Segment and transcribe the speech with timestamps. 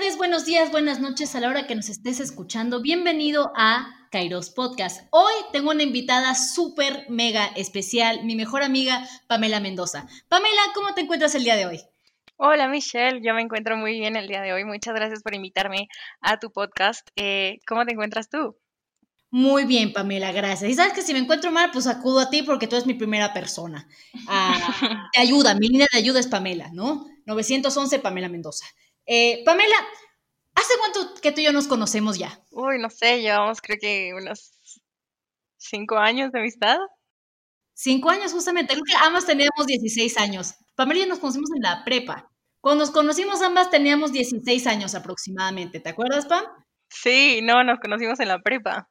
[0.00, 2.80] tardes, buenos días, buenas noches a la hora que nos estés escuchando.
[2.80, 5.06] Bienvenido a Kairos Podcast.
[5.10, 10.06] Hoy tengo una invitada súper mega especial, mi mejor amiga Pamela Mendoza.
[10.28, 11.80] Pamela, ¿cómo te encuentras el día de hoy?
[12.36, 14.64] Hola Michelle, yo me encuentro muy bien el día de hoy.
[14.64, 15.88] Muchas gracias por invitarme
[16.22, 17.06] a tu podcast.
[17.16, 18.56] Eh, ¿Cómo te encuentras tú?
[19.30, 20.70] Muy bien, Pamela, gracias.
[20.70, 22.94] Y sabes que si me encuentro mal, pues acudo a ti porque tú eres mi
[22.94, 23.86] primera persona.
[24.28, 27.06] Ah, te ayuda, mi línea de ayuda es Pamela, ¿no?
[27.26, 28.64] 911 Pamela Mendoza.
[29.12, 29.74] Eh, Pamela,
[30.54, 32.40] ¿hace cuánto que tú y yo nos conocemos ya?
[32.52, 34.52] Uy, no sé, llevamos creo que unos
[35.56, 36.78] cinco años de amistad.
[37.74, 38.74] Cinco años, justamente.
[38.74, 40.54] Creo que ambas teníamos 16 años.
[40.76, 42.30] Pamela y yo nos conocimos en la prepa.
[42.60, 45.80] Cuando nos conocimos ambas teníamos 16 años aproximadamente.
[45.80, 46.44] ¿Te acuerdas, Pam?
[46.88, 48.88] Sí, no, nos conocimos en la prepa.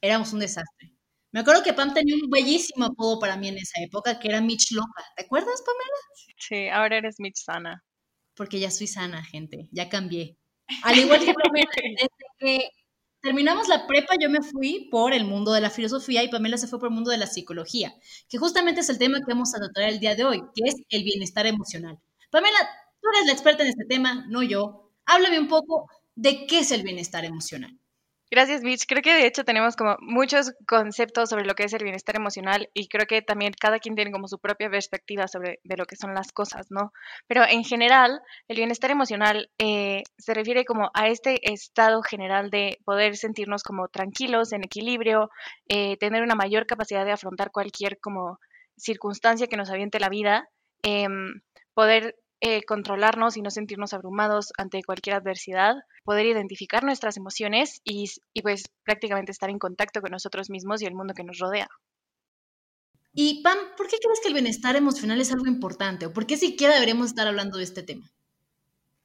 [0.00, 0.94] Éramos un desastre.
[1.32, 4.40] Me acuerdo que Pam tenía un bellísimo apodo para mí en esa época, que era
[4.40, 5.04] Mitch Loca.
[5.16, 6.36] ¿Te acuerdas, Pamela?
[6.38, 7.82] Sí, ahora eres Mitch Sana
[8.38, 10.38] porque ya soy sana, gente, ya cambié.
[10.84, 12.08] Al igual que Pamela, desde
[12.38, 12.70] que
[13.20, 16.68] terminamos la prepa, yo me fui por el mundo de la filosofía y Pamela se
[16.68, 17.94] fue por el mundo de la psicología,
[18.28, 20.76] que justamente es el tema que vamos a tratar el día de hoy, que es
[20.88, 21.98] el bienestar emocional.
[22.30, 22.58] Pamela,
[23.02, 24.92] tú eres la experta en este tema, no yo.
[25.04, 27.76] Háblame un poco de qué es el bienestar emocional.
[28.30, 28.84] Gracias, Mitch.
[28.86, 32.68] Creo que de hecho tenemos como muchos conceptos sobre lo que es el bienestar emocional
[32.74, 35.96] y creo que también cada quien tiene como su propia perspectiva sobre de lo que
[35.96, 36.92] son las cosas, ¿no?
[37.26, 42.78] Pero en general, el bienestar emocional eh, se refiere como a este estado general de
[42.84, 45.30] poder sentirnos como tranquilos, en equilibrio,
[45.68, 48.38] eh, tener una mayor capacidad de afrontar cualquier como
[48.76, 50.50] circunstancia que nos aviente la vida,
[50.82, 51.40] em,
[51.72, 58.10] poder eh, controlarnos y no sentirnos abrumados ante cualquier adversidad, poder identificar nuestras emociones y,
[58.32, 61.68] y pues prácticamente estar en contacto con nosotros mismos y el mundo que nos rodea.
[63.12, 66.06] Y Pam, ¿por qué crees que el bienestar emocional es algo importante?
[66.06, 68.08] ¿O por qué siquiera deberíamos estar hablando de este tema?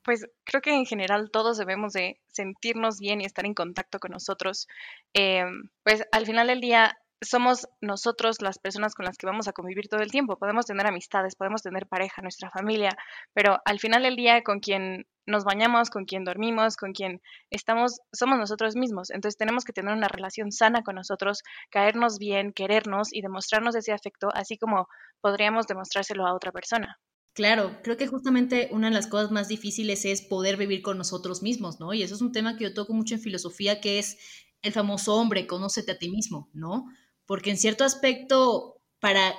[0.03, 4.11] Pues creo que en general todos debemos de sentirnos bien y estar en contacto con
[4.11, 4.67] nosotros.
[5.13, 9.53] Em, pues al final del día somos nosotros las personas con las que vamos a
[9.53, 10.37] convivir todo el tiempo.
[10.37, 12.91] Podemos tener amistades, podemos tener pareja, nuestra familia,
[13.33, 18.01] pero al final del día con quien nos bañamos, con quien dormimos, con quien estamos,
[18.11, 19.09] somos nosotros mismos.
[19.09, 23.93] Entonces tenemos que tener una relación sana con nosotros, caernos bien, querernos y demostrarnos ese
[23.93, 24.87] afecto, así como
[25.21, 26.99] podríamos demostrárselo a otra persona.
[27.33, 31.41] Claro, creo que justamente una de las cosas más difíciles es poder vivir con nosotros
[31.41, 31.91] mismos, ¿no?
[31.93, 34.17] Y eso es un tema que yo toco mucho en filosofía, que es
[34.61, 36.85] el famoso hombre, conócete a ti mismo, ¿no?
[37.25, 39.33] Porque en cierto aspecto, para,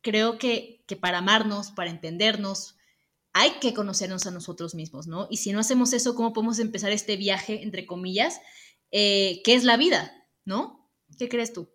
[0.00, 2.76] creo que, que para amarnos, para entendernos,
[3.32, 5.28] hay que conocernos a nosotros mismos, ¿no?
[5.30, 8.40] Y si no hacemos eso, ¿cómo podemos empezar este viaje, entre comillas,
[8.90, 10.90] eh, que es la vida, ¿no?
[11.18, 11.70] ¿Qué crees tú?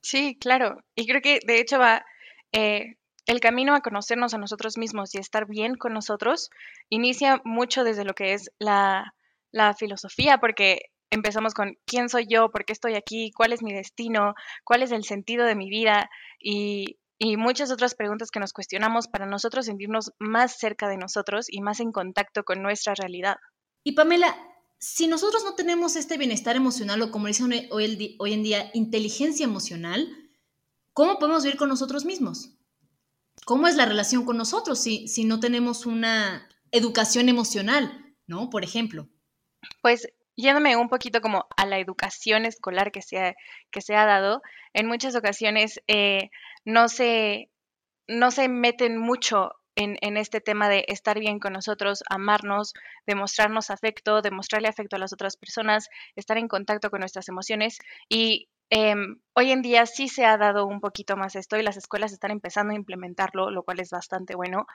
[0.00, 0.82] Sí, claro.
[0.94, 2.04] Y creo que de hecho va
[2.52, 6.50] eh, el camino a conocernos a nosotros mismos y estar bien con nosotros
[6.88, 9.14] inicia mucho desde lo que es la,
[9.52, 13.72] la filosofía, porque empezamos con quién soy yo, por qué estoy aquí, cuál es mi
[13.72, 14.34] destino,
[14.64, 16.96] cuál es el sentido de mi vida y,
[17.36, 21.78] muchas otras preguntas que nos cuestionamos para nosotros sentirnos más cerca de nosotros y más
[21.78, 23.36] en contacto con nuestra realidad.
[23.84, 24.36] Y Pamela,
[24.80, 29.44] si nosotros no tenemos este bienestar emocional o como dicen hoy, hoy en día, inteligencia
[29.44, 30.08] emocional,
[30.92, 32.58] ¿cómo podemos vivir con nosotros mismos?
[33.44, 38.50] ¿Cómo es la relación con nosotros si, si no tenemos una educación emocional, ¿no?
[38.50, 39.08] Por ejemplo.
[39.80, 43.34] Pues yéndome un poquito como a la educación escolar que se ha,
[43.70, 44.42] que se ha dado,
[44.72, 46.30] en muchas ocasiones eh,
[46.64, 47.50] no, se,
[48.08, 52.74] no se meten mucho en, en, este tema de estar bien con nosotros, amarnos,
[53.06, 57.78] demostrarnos afecto, demostrarle afecto a las otras personas, estar en contacto con nuestras emociones.
[58.08, 61.76] Y Em, hoy en día sí se ha dado un poquito más esto y las
[61.76, 64.66] escuelas están empezando a implementarlo, lo cual es bastante bueno,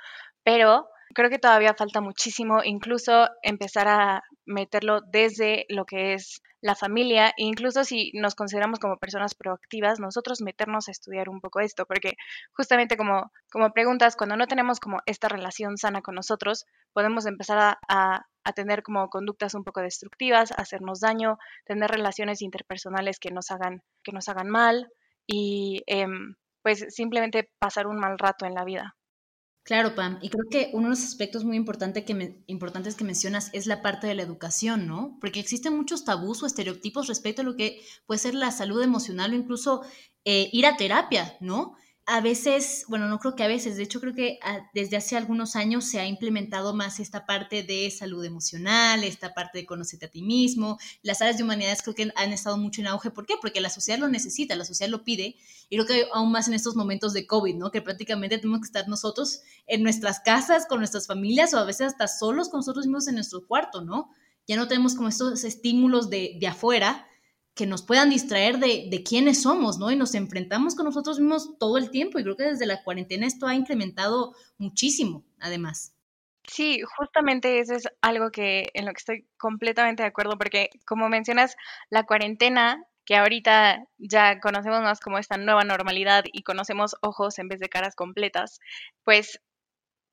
[0.44, 6.76] pero creo que todavía falta muchísimo, incluso empezar a meterlo desde lo que es la
[6.76, 11.60] familia, e incluso si nos consideramos como personas proactivas, nosotros meternos a estudiar un poco
[11.60, 12.14] esto, porque
[12.54, 17.60] justamente como, como preguntas, cuando no tenemos como esta relación sana con nosotros, podemos empezar
[17.60, 23.52] a, a, tener como conductas un poco destructivas, hacernos daño, tener relaciones interpersonales que nos
[23.52, 24.88] hagan, que nos hagan mal
[25.28, 28.97] y em, pues simplemente pasar un mal rato en la vida.
[29.68, 33.50] Claro, Pam, y creo que uno de los aspectos muy importante que importantes que mencionas
[33.52, 35.18] es la parte de la educación, ¿no?
[35.20, 39.34] Porque existen muchos tabús o estereotipos respecto a lo que puede ser la salud emocional
[39.34, 39.82] o incluso
[40.24, 41.76] eh, ir a terapia, ¿no?
[42.10, 45.18] A veces, bueno, no creo que a veces, de hecho creo que ah, desde hace
[45.18, 50.06] algunos años se ha implementado más esta parte de salud emocional, esta parte de conocerte
[50.06, 50.80] a ti mismo.
[51.04, 53.12] Las áreas de humanidades creo que han estado mucho en auge.
[53.12, 53.34] ¿Por qué?
[53.42, 55.36] Porque la sociedad lo necesita, la sociedad lo pide.
[55.70, 57.72] Y creo que aún más en estos momentos de COVID, ¿no?
[57.72, 61.88] Que prácticamente tenemos que estar nosotros en nuestras casas, con nuestras familias o a veces
[61.88, 64.12] hasta solos con nosotros mismos en nuestro cuarto, ¿no?
[64.48, 67.06] Ya no tenemos como estos estímulos de, de afuera
[67.58, 69.92] que nos puedan distraer de, de, quiénes somos, ¿no?
[69.92, 73.26] Y nos enfrentamos con nosotros mismos todo el tiempo y creo que desde la cuarentena
[73.26, 75.94] esto ha incrementado muchísimo, además.
[76.48, 81.10] Sí, justamente eso es algo que en lo que estoy completamente de acuerdo porque como
[81.10, 81.56] mencionas,
[81.90, 87.48] la cuarentena que ahorita ya conocemos más como esta nueva normalidad y conocemos ojos en
[87.48, 88.60] vez de caras completas,
[89.04, 89.42] pues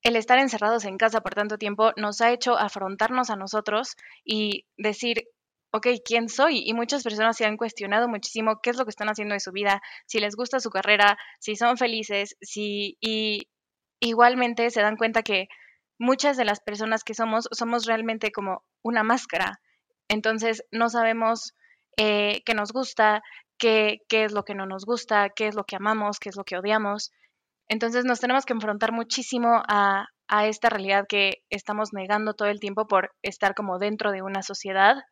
[0.03, 4.67] el estar encerrados en casa por tanto tiempo nos ha hecho afrontarnos a nosotros y
[4.77, 5.25] decir,
[5.75, 6.63] ok, ¿quién soy?
[6.65, 9.51] Y muchas personas se han cuestionado muchísimo qué es lo que están haciendo de su
[9.51, 13.49] vida, si les gusta su carrera, si son felices, si y
[13.99, 15.49] igualmente se dan cuenta que
[15.99, 19.61] muchas de las personas que somos somos realmente como una máscara.
[20.09, 21.55] Entonces no sabemos
[21.97, 23.23] eh, qué nos gusta,
[23.59, 26.37] qué, qué es lo que no nos gusta, qué es lo que amamos, qué es
[26.37, 27.11] lo que odiamos.
[27.69, 32.61] Entonces nos tenemos que enfrentar muchísimo a, a esta realidad que estamos negando todo el
[32.61, 35.03] tiempo por estar como dentro de una sociedad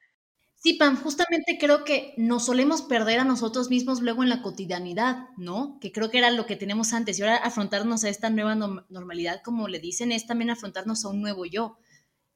[0.62, 5.26] Sí, Pam, justamente creo que nos solemos perder a nosotros mismos luego en la cotidianidad,
[5.36, 5.78] ¿no?
[5.80, 7.18] Que creo que era lo que teníamos antes.
[7.18, 11.20] Y ahora afrontarnos a esta nueva normalidad, como le dicen, es también afrontarnos a un
[11.20, 11.78] nuevo yo.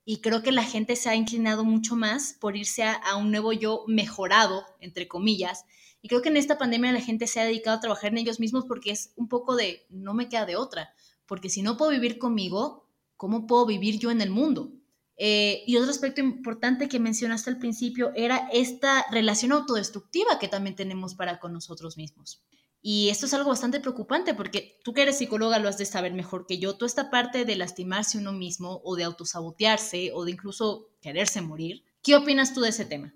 [0.04, 3.52] Y creo que la gente se ha inclinado mucho más por irse a, un nuevo
[3.52, 5.64] yo mejorado, entre comillas.
[6.02, 8.40] Y creo que en esta pandemia la gente se ha dedicado a trabajar en ellos
[8.40, 10.92] mismos porque es un poco de, no me queda de otra.
[11.26, 14.72] Porque si no puedo vivir conmigo, ¿cómo puedo vivir yo en el mundo?
[15.18, 20.76] Eh, y otro aspecto importante que mencionaste al principio era esta relación autodestructiva que también
[20.76, 22.42] tenemos para con nosotros mismos.
[22.82, 26.12] Y esto es algo bastante preocupante porque tú que eres psicóloga lo has de saber
[26.12, 26.76] mejor que yo.
[26.76, 31.82] Toda esta parte de lastimarse uno mismo o de autosabotearse o de incluso quererse morir.
[32.02, 33.12] ¿Qué opinas tú de ese tema?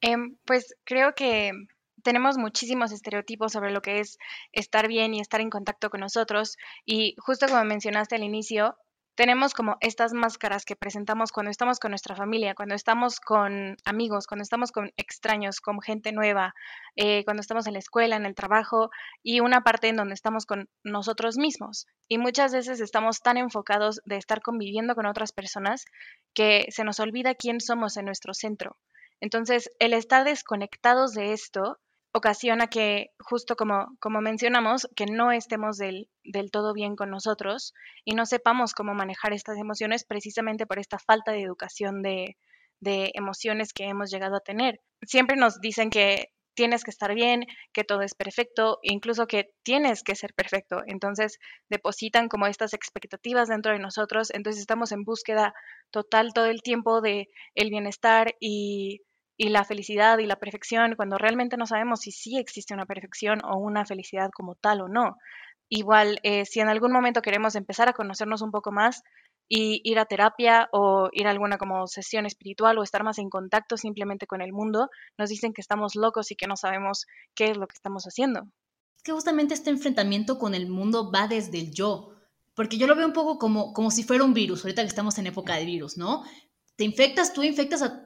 [0.00, 1.52] Em, pues creo que
[2.02, 4.18] tenemos muchísimos estereotipos sobre lo que es
[4.52, 6.56] estar bien y estar en contacto con nosotros.
[6.86, 8.76] Y justo como mencionaste al inicio,
[9.14, 14.26] tenemos como estas máscaras que presentamos cuando estamos con nuestra familia, cuando estamos con amigos,
[14.26, 16.54] cuando estamos con extraños, con gente nueva,
[16.96, 18.90] eh, cuando estamos en la escuela, en el trabajo
[19.22, 21.86] y una parte en donde estamos con nosotros mismos.
[22.08, 25.84] Y muchas veces estamos tan enfocados de estar conviviendo con otras personas
[26.34, 28.76] que se nos olvida quién somos en nuestro centro.
[29.20, 31.78] Entonces, el estar desconectados de esto
[32.14, 37.74] ocasiona que, justo como, como mencionamos, que no estemos del, del, todo bien con nosotros
[38.04, 42.36] y no sepamos cómo manejar estas emociones precisamente por esta falta de educación de,
[42.80, 44.80] de emociones que hemos llegado a tener.
[45.02, 50.04] Siempre nos dicen que tienes que estar bien, que todo es perfecto, incluso que tienes
[50.04, 50.82] que ser perfecto.
[50.86, 51.38] Entonces
[51.68, 55.52] depositan como estas expectativas dentro de nosotros, entonces estamos en búsqueda
[55.90, 59.00] total todo el tiempo de el bienestar y
[59.36, 63.40] y la felicidad y la perfección cuando realmente no sabemos si sí existe una perfección
[63.44, 65.16] o una felicidad como tal o no.
[65.68, 69.02] Igual, eh, si en algún momento queremos empezar a conocernos un poco más
[69.48, 73.28] y ir a terapia o ir a alguna como sesión espiritual o estar más en
[73.28, 77.50] contacto simplemente con el mundo, nos dicen que estamos locos y que no sabemos qué
[77.50, 78.42] es lo que estamos haciendo.
[79.02, 82.10] Que justamente este enfrentamiento con el mundo va desde el yo,
[82.54, 85.18] porque yo lo veo un poco como, como si fuera un virus, ahorita que estamos
[85.18, 86.22] en época de virus, ¿no?
[86.76, 88.03] Te infectas, tú infectas a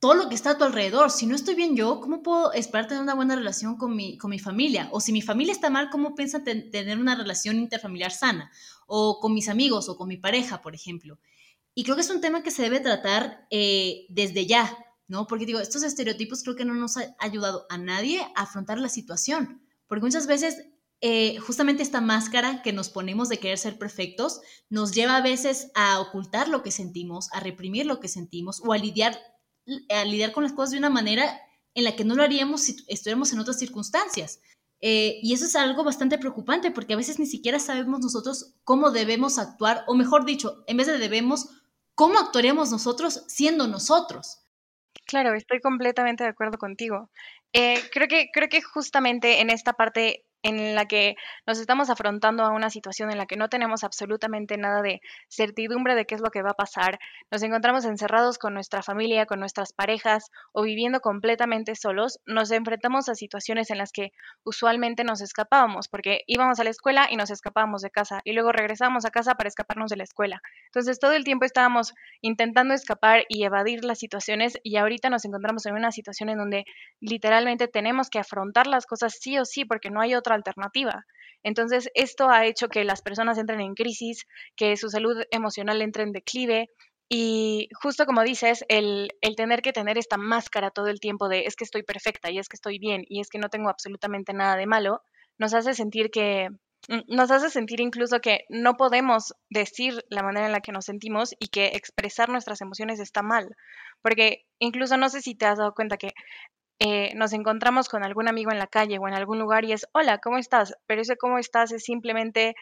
[0.00, 1.10] todo lo que está a tu alrededor.
[1.10, 4.30] Si no estoy bien yo, ¿cómo puedo esperar tener una buena relación con mi, con
[4.30, 4.88] mi familia?
[4.92, 8.50] O si mi familia está mal, ¿cómo piensa tener una relación interfamiliar sana?
[8.86, 11.18] O con mis amigos o con mi pareja, por ejemplo.
[11.74, 14.76] Y creo que es un tema que se debe tratar eh, desde ya,
[15.08, 15.26] ¿no?
[15.26, 18.88] Porque digo, estos estereotipos creo que no nos ha ayudado a nadie a afrontar la
[18.88, 19.62] situación.
[19.86, 20.56] Porque muchas veces
[21.00, 25.70] eh, justamente esta máscara que nos ponemos de querer ser perfectos nos lleva a veces
[25.74, 29.16] a ocultar lo que sentimos, a reprimir lo que sentimos o a lidiar
[29.90, 31.40] a lidiar con las cosas de una manera
[31.74, 34.40] en la que no lo haríamos si estuviéramos en otras circunstancias.
[34.80, 38.90] Eh, y eso es algo bastante preocupante porque a veces ni siquiera sabemos nosotros cómo
[38.90, 41.48] debemos actuar, o mejor dicho, en vez de debemos,
[41.94, 44.40] cómo actuaríamos nosotros siendo nosotros.
[45.04, 47.10] Claro, estoy completamente de acuerdo contigo.
[47.52, 51.16] Eh, creo, que, creo que justamente en esta parte en la que
[51.46, 55.94] nos estamos afrontando a una situación en la que no tenemos absolutamente nada de certidumbre
[55.94, 56.98] de qué es lo que va a pasar,
[57.30, 63.08] nos encontramos encerrados con nuestra familia, con nuestras parejas o viviendo completamente solos, nos enfrentamos
[63.08, 64.12] a situaciones en las que
[64.44, 68.52] usualmente nos escapábamos, porque íbamos a la escuela y nos escapábamos de casa y luego
[68.52, 70.40] regresábamos a casa para escaparnos de la escuela.
[70.66, 75.66] Entonces todo el tiempo estábamos intentando escapar y evadir las situaciones y ahorita nos encontramos
[75.66, 76.64] en una situación en donde
[77.00, 81.04] literalmente tenemos que afrontar las cosas sí o sí porque no hay otra alternativa.
[81.42, 86.02] Entonces, esto ha hecho que las personas entren en crisis, que su salud emocional entre
[86.02, 86.68] en declive.
[87.08, 91.44] Y justo como dices, el, el tener que tener esta máscara todo el tiempo de
[91.46, 94.34] es que estoy perfecta y es que estoy bien y es que no tengo absolutamente
[94.34, 95.00] nada de malo,
[95.38, 96.50] nos hace sentir que,
[96.88, 100.84] mm, nos hace sentir incluso que no podemos decir la manera en la que nos
[100.86, 103.56] sentimos y que expresar nuestras emociones está mal.
[104.02, 106.12] Porque incluso no sé si te has dado cuenta que
[106.80, 109.86] eh, nos encontramos con algún amigo en la calle o en algún lugar y es,
[109.92, 110.74] hola, ¿cómo estás?
[110.86, 112.54] Pero ese cómo estás es simplemente,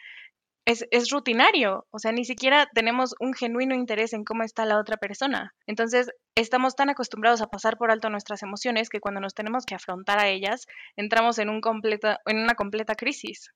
[0.65, 4.79] es, es rutinario, o sea, ni siquiera tenemos un genuino interés en cómo está la
[4.79, 5.53] otra persona.
[5.67, 9.75] Entonces, estamos tan acostumbrados a pasar por alto nuestras emociones que cuando nos tenemos que
[9.75, 13.51] afrontar a ellas, entramos en, un completa, en una completa crisis.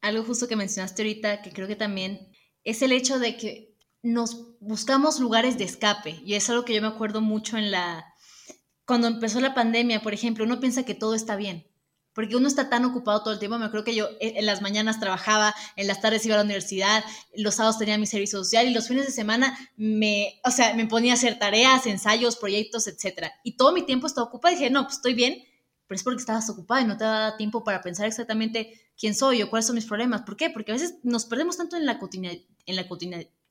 [0.00, 2.32] Algo justo que mencionaste ahorita, que creo que también
[2.64, 6.82] es el hecho de que nos buscamos lugares de escape, y es algo que yo
[6.82, 8.11] me acuerdo mucho en la
[8.86, 11.66] cuando empezó la pandemia, por ejemplo, uno piensa que todo está bien,
[12.12, 13.58] porque uno está tan ocupado todo el tiempo.
[13.58, 17.04] Me creo que yo en las mañanas trabajaba, en las tardes iba a la universidad,
[17.34, 20.86] los sábados tenía mi servicio social y los fines de semana me, o sea, me
[20.86, 23.32] ponía a hacer tareas, ensayos, proyectos, etcétera.
[23.44, 25.42] Y todo mi tiempo estaba ocupado y dije, no, pues estoy bien,
[25.86, 29.42] pero es porque estabas ocupada y no te daba tiempo para pensar exactamente quién soy
[29.42, 30.22] o cuáles son mis problemas.
[30.22, 30.50] ¿Por qué?
[30.50, 31.98] Porque a veces nos perdemos tanto en la,
[32.66, 32.88] en la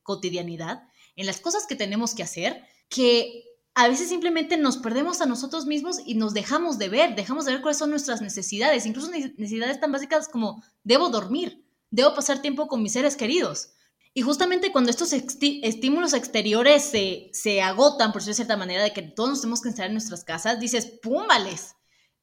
[0.02, 0.82] cotidianidad,
[1.16, 5.66] en las cosas que tenemos que hacer, que a veces simplemente nos perdemos a nosotros
[5.66, 9.80] mismos y nos dejamos de ver, dejamos de ver cuáles son nuestras necesidades, incluso necesidades
[9.80, 13.70] tan básicas como debo dormir, debo pasar tiempo con mis seres queridos.
[14.14, 18.92] Y justamente cuando estos estímulos exteriores se, se agotan, por decirlo de cierta manera, de
[18.92, 21.76] que todos nos tenemos que instalar en nuestras casas, dices, ¡púmbales!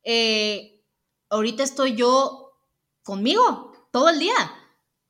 [0.04, 0.84] Eh,
[1.30, 2.52] ahorita estoy yo
[3.02, 4.36] conmigo todo el día.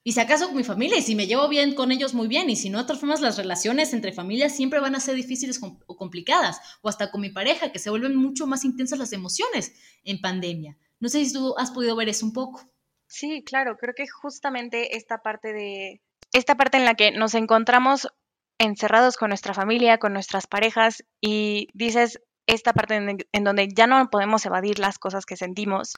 [0.03, 2.49] Y si acaso con mi familia, y si me llevo bien con ellos, muy bien,
[2.49, 5.59] y si no, de otras formas, las relaciones entre familias siempre van a ser difíciles
[5.61, 9.73] o complicadas, o hasta con mi pareja, que se vuelven mucho más intensas las emociones
[10.03, 10.77] en pandemia.
[10.99, 12.69] No sé si tú has podido ver eso un poco.
[13.07, 16.01] Sí, claro, creo que justamente esta parte de,
[16.31, 18.07] esta parte en la que nos encontramos
[18.59, 22.95] encerrados con nuestra familia, con nuestras parejas, y dices, esta parte
[23.31, 25.95] en, donde ya no podemos evadir las cosas que sentimos,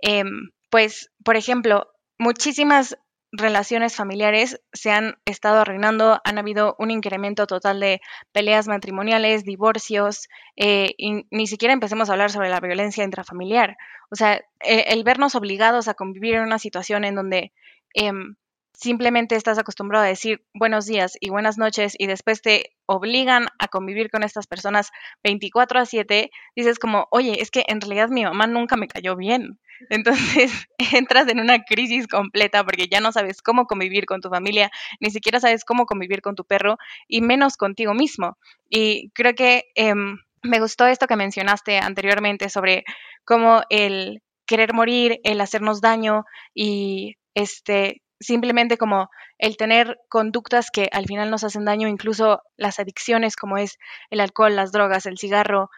[0.00, 2.98] em, pues, por ejemplo, muchísimas
[3.32, 8.00] relaciones familiares se han estado arruinando, han habido un incremento total de
[8.32, 13.76] peleas matrimoniales, divorcios, eh, y ni siquiera empecemos a hablar sobre la violencia intrafamiliar.
[14.10, 17.52] O sea, e, el, vernos obligados a convivir en una situación en donde
[17.94, 18.36] em,
[18.72, 23.68] simplemente estás acostumbrado a decir buenos días y buenas noches y después te obligan a
[23.68, 24.90] convivir con estas personas
[25.24, 29.16] 24 a 7, dices como, oye, es que en realidad mi mamá nunca me cayó
[29.16, 29.58] bien.
[29.90, 30.52] Entonces
[30.92, 34.70] entras en una crisis completa porque ya no sabes cómo convivir con tu familia,
[35.00, 38.38] ni siquiera sabes cómo convivir con tu perro y menos contigo mismo.
[38.68, 42.84] Y creo que em, me gustó esto que mencionaste anteriormente sobre
[43.24, 50.88] cómo el querer morir, el hacernos daño y este simplemente como el tener conductas que
[50.92, 53.78] al final nos hacen daño, incluso las adicciones como es
[54.10, 55.70] el alcohol, las drogas, el cigarro,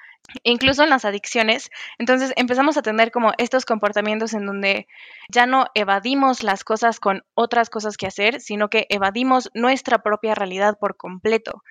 [0.45, 1.71] incluso en las adicciones.
[1.99, 4.87] Entonces empezamos a tener como estos comportamientos en donde
[5.29, 10.35] ya no evadimos las cosas con otras cosas que hacer, sino que evadimos nuestra propia
[10.35, 11.62] realidad por completo.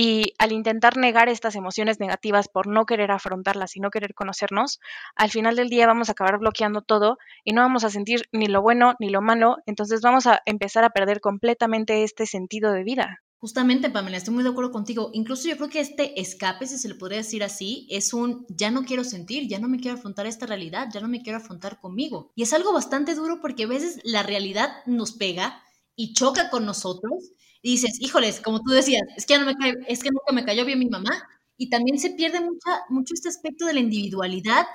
[0.00, 4.78] Y al intentar negar estas emociones negativas por no querer afrontarlas y no querer conocernos,
[5.16, 8.46] al final del día vamos a acabar bloqueando todo y no vamos a sentir ni
[8.46, 12.84] lo bueno ni lo malo, entonces vamos a empezar a perder completamente este sentido de
[12.84, 13.22] vida.
[13.40, 15.10] Justamente, Pamela, estoy muy de acuerdo contigo.
[15.14, 18.72] Incluso yo creo que este escape, si se le podría decir así, es un ya
[18.72, 21.80] no quiero sentir, ya no me quiero afrontar esta realidad, ya no me quiero afrontar
[21.80, 22.32] conmigo.
[22.34, 25.62] Y es algo bastante duro porque a veces la realidad nos pega
[25.94, 27.30] y choca con nosotros
[27.62, 29.54] y dices, híjoles, como tú decías, es que, ya no me
[29.86, 31.10] es que nunca me cayó bien mi mamá.
[31.56, 34.66] Y también se pierde mucha, mucho este aspecto de la individualidad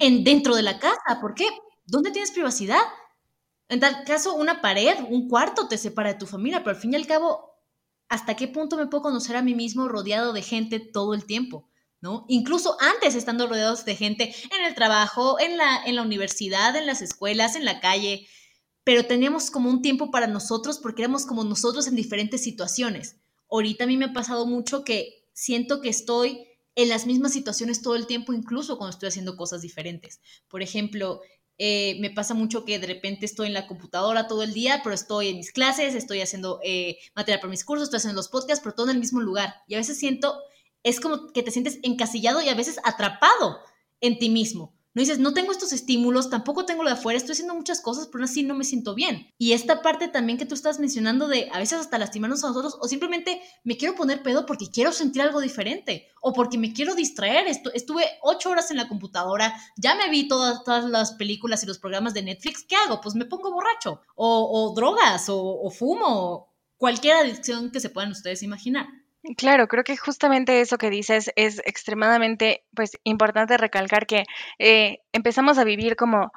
[0.00, 1.18] en, dentro de la casa.
[1.20, 1.48] ¿Por qué?
[1.86, 2.80] ¿Dónde tienes privacidad?
[3.68, 6.92] En tal caso, una pared, un cuarto te separa de tu familia, pero al fin
[6.92, 7.57] y al cabo,
[8.08, 11.68] ¿hasta qué punto me puedo conocer a mí mismo rodeado de gente todo el tiempo?
[12.00, 12.26] ¿No?
[12.28, 16.86] Incluso antes estando rodeados de gente en el trabajo, en la, en la universidad, en
[16.86, 18.28] las escuelas, en la calle,
[18.84, 23.16] pero teníamos como un tiempo para nosotros porque éramos como nosotros en diferentes situaciones.
[23.50, 27.82] Ahorita a mí me ha pasado mucho que siento que estoy en las mismas situaciones
[27.82, 30.20] todo el tiempo, incluso cuando estoy haciendo cosas diferentes.
[30.46, 31.20] Por ejemplo,
[31.58, 34.94] eh, me pasa mucho que de repente estoy en la computadora todo el día, pero
[34.94, 38.62] estoy en mis clases, estoy haciendo eh, material para mis cursos, estoy haciendo los podcasts,
[38.62, 39.56] pero todo en el mismo lugar.
[39.66, 40.40] Y a veces siento,
[40.84, 43.58] es como que te sientes encasillado y a veces atrapado
[44.00, 47.34] en ti mismo No dices, no tengo estos estímulos, tampoco tengo lo de afuera, estoy
[47.34, 49.32] haciendo muchas cosas, pero aún así no me siento bien.
[49.38, 52.76] Y esta parte también que tú estás mencionando de a veces hasta lastimarnos a nosotros
[52.80, 56.96] o simplemente me quiero poner pedo porque quiero sentir algo diferente o porque me quiero
[56.96, 57.46] distraer.
[57.46, 62.12] Estuve ocho horas en la computadora, ya me vi todas, las películas y los programas
[62.12, 63.00] de Netflix, ¿qué hago?
[63.00, 68.42] Pues me pongo borracho o, drogas o, o fumo, cualquier adicción que se puedan ustedes
[68.42, 68.88] imaginar.
[69.36, 74.24] Claro, creo que justamente eso que dices es extremadamente pues, importante recalcar que
[74.58, 76.32] eh, empezamos a vivir como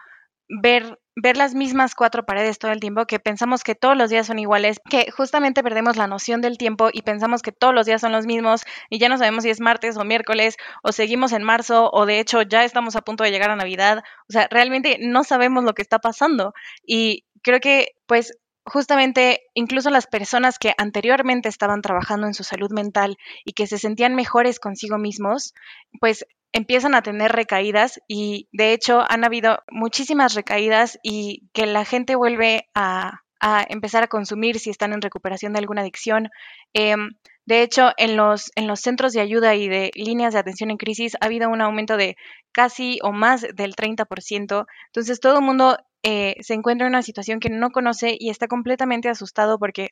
[0.50, 4.27] ver, ver las mismas cuatro paredes todo el tiempo, que pensamos que todos los días
[4.27, 8.01] son iguales, que justamente perdemos la noción del tiempo y pensamos que todos los días
[8.01, 11.43] son los mismos y ya no sabemos si es martes o miércoles o seguimos en
[11.43, 14.03] marzo o de hecho ya estamos a punto de llegar a Navidad.
[14.27, 16.53] O sea, realmente no sabemos lo que está pasando
[16.86, 18.33] y creo que pues
[18.65, 23.77] justamente incluso las personas que anteriormente estaban trabajando en su salud mental y que se
[23.77, 25.53] sentían mejores consigo mismos,
[25.99, 31.85] pues empiezan a tener recaídas y de hecho han habido muchísimas recaídas y que la
[31.85, 33.21] gente vuelve a,
[33.69, 36.29] empezar a consumir si están en recuperación de alguna adicción.
[36.73, 37.09] Em,
[37.47, 40.77] de hecho, en los, en los centros de ayuda y de líneas de atención en
[40.77, 42.15] crisis ha habido un aumento de
[42.51, 44.67] casi o más del 30%.
[44.87, 48.48] Entonces, todo el mundo eh, se encuentra en una situación que no conoce y está
[48.48, 49.89] completamente asustado porque,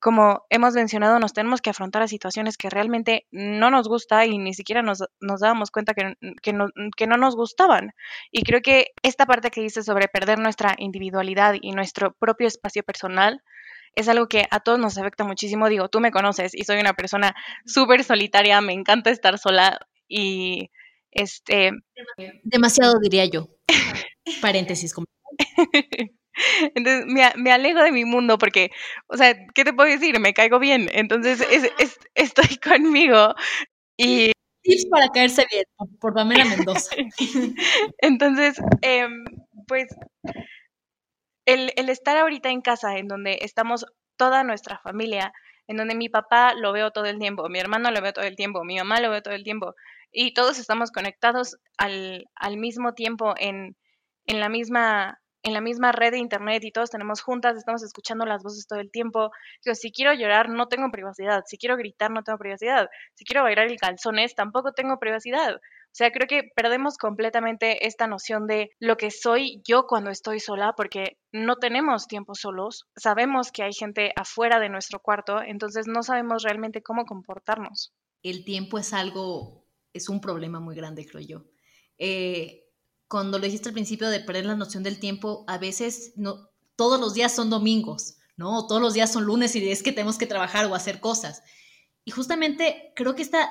[0.00, 4.38] como hemos mencionado, nos tenemos que afrontar a situaciones que realmente no nos gusta y
[4.38, 7.92] ni siquiera nos, nos dábamos cuenta que, que, no, que no nos gustaban.
[8.30, 12.82] Y creo que esta parte que dice sobre perder nuestra individualidad y nuestro propio espacio
[12.82, 13.42] personal,
[13.96, 15.68] es algo que a todos nos afecta muchísimo.
[15.68, 17.34] Digo, tú me conoces y soy una persona
[17.64, 20.70] súper solitaria, me encanta estar sola y
[21.12, 21.70] este...
[22.42, 23.48] Demasiado diría yo.
[24.40, 24.94] Paréntesis.
[26.74, 28.70] Entonces me, me, alejo de mi mundo porque,
[29.06, 30.18] o sea, ¿qué te puedo decir?
[30.18, 30.88] Me caigo bien.
[30.92, 31.70] Entonces es,
[32.14, 33.34] estoy conmigo
[33.96, 34.32] y...
[34.62, 35.64] Tips para caerse bien,
[36.00, 36.96] por Pamela Mendoza.
[37.98, 39.24] Entonces, em,
[39.68, 39.88] pues,
[41.44, 43.84] el, el estar ahorita en casa, en donde estamos
[44.16, 45.34] toda nuestra familia,
[45.66, 48.36] en donde mi papá lo veo todo el tiempo, mi hermano lo veo todo el
[48.36, 49.74] tiempo, mi mamá lo veo todo el tiempo,
[50.10, 53.76] y todos estamos conectados al, al mismo tiempo en,
[54.26, 58.24] en la misma en la misma red de internet y todos tenemos juntas, estamos escuchando
[58.24, 59.30] las voces todo el tiempo.
[59.64, 61.44] Yo, si quiero llorar, no tengo privacidad.
[61.46, 62.88] Si quiero gritar, no tengo privacidad.
[63.12, 65.56] Si quiero bailar el calzones, tampoco tengo privacidad.
[65.56, 70.40] O sea, creo que perdemos completamente esta noción de lo que soy yo cuando estoy
[70.40, 72.88] sola, porque no tenemos tiempo solos.
[72.96, 77.92] Sabemos que hay gente afuera de nuestro cuarto, entonces no sabemos realmente cómo comportarnos.
[78.22, 81.44] El tiempo es algo, es un problema muy grande, creo yo.
[81.98, 82.63] Eh,
[83.14, 86.98] cuando lo dijiste al principio de perder la noción del tiempo, a veces no, todos
[86.98, 88.58] los días son domingos, ¿no?
[88.58, 91.44] O todos los días son lunes y es que tenemos que trabajar o hacer cosas.
[92.04, 93.48] Y justamente creo que esta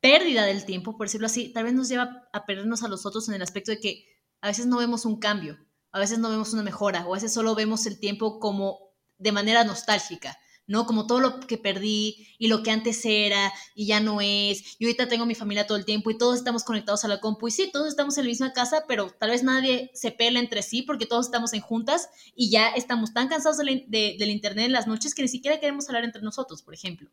[0.00, 3.28] pérdida del tiempo, por decirlo así, tal vez nos lleva a perdernos a los otros
[3.28, 4.04] en el aspecto de que
[4.40, 7.32] a veces no vemos un cambio, a veces no vemos una mejora, o a veces
[7.32, 8.80] solo vemos el tiempo como
[9.18, 10.36] de manera nostálgica.
[10.66, 10.86] ¿No?
[10.86, 14.76] Como todo lo que perdí y lo que antes era y ya no es.
[14.78, 17.48] Y ahorita tengo mi familia todo el tiempo y todos estamos conectados a la compu.
[17.48, 20.62] Y sí, todos estamos en la misma casa, pero tal vez nadie se pela entre
[20.62, 24.86] sí porque todos estamos en juntas y ya estamos tan cansados del internet en las
[24.86, 27.10] noches que ni siquiera queremos hablar entre nosotros, por ejemplo.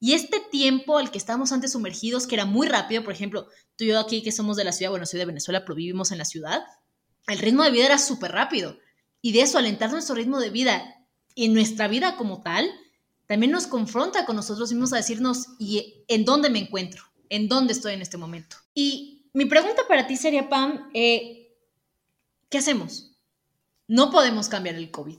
[0.00, 3.84] Y este tiempo al que estábamos antes sumergidos, que era muy rápido, por ejemplo, tú
[3.84, 6.18] y yo aquí que somos de la ciudad, bueno, soy de Venezuela, pero vivimos en
[6.18, 6.62] la ciudad,
[7.26, 8.78] el ritmo de vida era súper rápido.
[9.22, 10.84] Y de eso, alentar nuestro ritmo de vida
[11.36, 12.70] en nuestra vida como tal,
[13.26, 17.04] también nos confronta con nosotros mismos a decirnos, ¿y en dónde me encuentro?
[17.30, 18.56] ¿En dónde estoy en este momento?
[18.74, 21.56] Y mi pregunta para ti sería, Pam, eh,
[22.50, 23.16] ¿qué hacemos?
[23.88, 25.18] No podemos cambiar el COVID.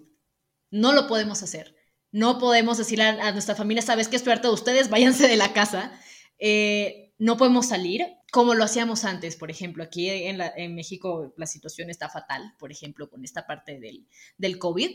[0.71, 1.75] No lo podemos hacer.
[2.11, 5.51] No podemos decirle a, nuestra familia, sabes que estoy harta de ustedes, váyanse de la
[5.53, 5.91] casa.
[6.39, 9.83] Eh, no podemos salir como lo hacíamos antes, por ejemplo.
[9.83, 14.59] Aquí en, en, México la situación está fatal, por ejemplo, con esta parte del, del
[14.59, 14.91] COVID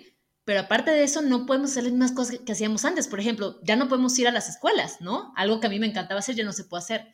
[0.50, 3.06] pero aparte de eso no podemos hacer las mismas cosas que, hacíamos antes.
[3.06, 5.32] Por ejemplo, ya no podemos ir a las escuelas, ¿no?
[5.36, 7.06] Algo que a mí me encantaba hacer ya no se puede hacer.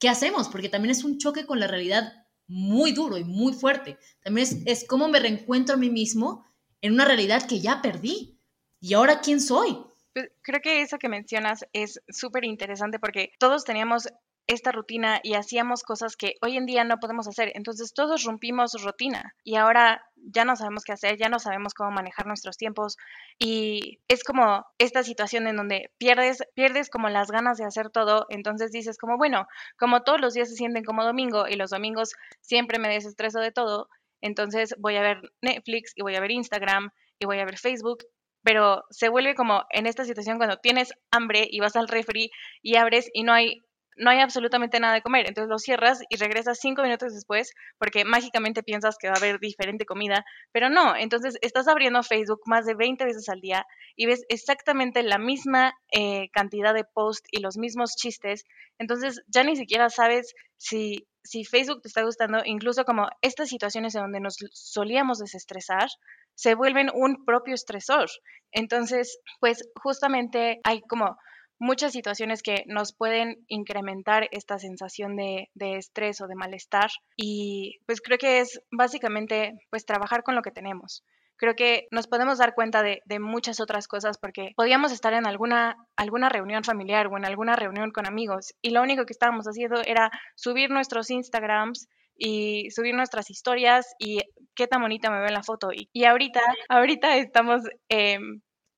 [0.00, 0.48] ¿Qué hacemos?
[0.48, 2.12] Porque también es un choque con la realidad
[2.48, 3.96] muy duro y muy fuerte.
[4.24, 6.44] También es, es cómo me reencuentro a mí mismo
[6.80, 8.40] en una realidad que ya perdí.
[8.80, 9.78] ¿Y ahora quién soy?
[10.12, 14.08] Pues, creo que eso que mencionas es súper interesante porque todos teníamos
[14.50, 17.52] esta rutina y hacíamos cosas que hoy en día no podemos hacer.
[17.54, 21.92] Entonces todos rompimos rutina y ahora ya no sabemos qué hacer, ya no sabemos cómo
[21.92, 22.96] manejar nuestros tiempos
[23.38, 28.26] y es como esta situación en donde pierdes, pierdes como las ganas de hacer todo,
[28.28, 29.46] entonces dices como, bueno,
[29.78, 33.52] como todos los días se sienten como domingo y los domingos siempre me desestreso de
[33.52, 33.88] todo,
[34.20, 38.04] entonces voy a ver Netflix y voy a ver Instagram y voy a ver Facebook
[38.42, 42.30] pero se vuelve como en esta situación cuando tienes hambre y vas al refri
[42.62, 43.62] y abres y no hay
[44.00, 45.26] no hay absolutamente nada de comer.
[45.28, 49.38] Entonces lo cierras y regresas cinco minutos después porque mágicamente piensas que va a haber
[49.38, 50.96] diferente comida, pero no.
[50.96, 55.74] Entonces estás abriendo Facebook más de 20 veces al día y ves exactamente la misma
[55.92, 58.44] eh, cantidad de posts y los mismos chistes.
[58.78, 63.94] Entonces ya ni siquiera sabes si, si Facebook te está gustando, incluso como estas situaciones
[63.94, 65.88] en donde nos solíamos desestresar,
[66.34, 68.08] se vuelven un propio estresor.
[68.50, 71.18] Entonces, pues justamente hay como
[71.60, 77.78] muchas situaciones que nos pueden incrementar esta sensación de, de, estrés o de malestar y
[77.86, 81.04] pues creo que es básicamente pues trabajar con lo que tenemos.
[81.36, 85.26] Creo que nos podemos dar cuenta de, de muchas otras cosas porque podíamos estar en
[85.26, 89.46] alguna, alguna reunión familiar o en alguna reunión con amigos y lo único que estábamos
[89.46, 94.20] haciendo era subir nuestros Instagrams y subir nuestras historias y
[94.54, 95.72] qué tan bonita me ve en la foto.
[95.72, 98.18] Y, y ahorita, ahorita estamos eh,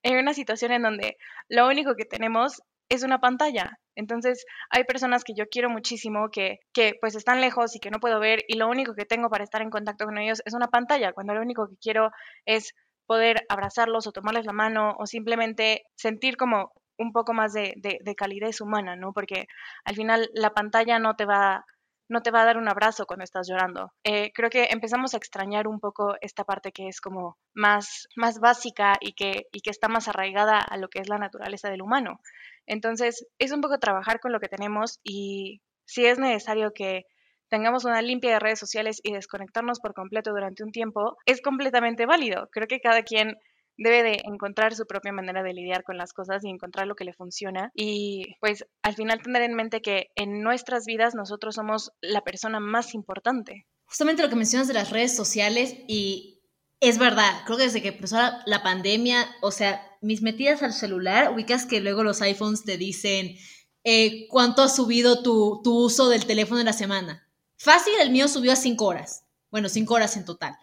[0.02, 1.16] en una situación en donde
[1.48, 3.78] lo único que tenemos es una pantalla.
[3.94, 8.00] Entonces, hay personas que yo quiero muchísimo que, que pues están lejos y que no
[8.00, 10.68] puedo ver y lo único que tengo para estar en contacto con ellos es una
[10.68, 12.10] pantalla, cuando lo único que quiero
[12.44, 12.74] es
[13.06, 17.98] poder abrazarlos o tomarles la mano o simplemente sentir como un poco más de, de,
[18.02, 19.12] de calidez humana, ¿no?
[19.12, 19.46] Porque
[19.84, 21.64] al final la pantalla no te va
[22.12, 23.92] no te va a dar un abrazo cuando estás llorando.
[24.04, 28.38] Eh, creo que empezamos a extrañar un poco esta parte que es como más, más
[28.38, 31.82] básica y que, y que está más arraigada a lo que es la naturaleza del
[31.82, 32.20] humano.
[32.66, 37.06] Entonces, es un poco trabajar con lo que tenemos y si es necesario que
[37.48, 42.06] tengamos una limpia de redes sociales y desconectarnos por completo durante un tiempo, es completamente
[42.06, 42.48] válido.
[42.52, 43.36] Creo que cada quien
[43.82, 47.04] debe de encontrar su propia manera de lidiar con las cosas y encontrar lo que
[47.04, 51.92] le funciona y pues al final tener en mente que en nuestras vidas nosotros somos
[52.00, 53.66] la persona más importante.
[53.84, 56.40] Justamente lo que mencionas de las redes sociales y
[56.80, 58.16] es verdad, creo que desde que empezó
[58.46, 63.36] la, pandemia, o sea, mis metidas al celular, ubicas que luego los iPhones te dicen
[63.84, 67.28] eh, cuánto ha subido tu, tu uso del teléfono en la semana.
[67.56, 69.24] Fácil, el mío subió a cinco horas.
[69.50, 70.56] Bueno, cinco horas en total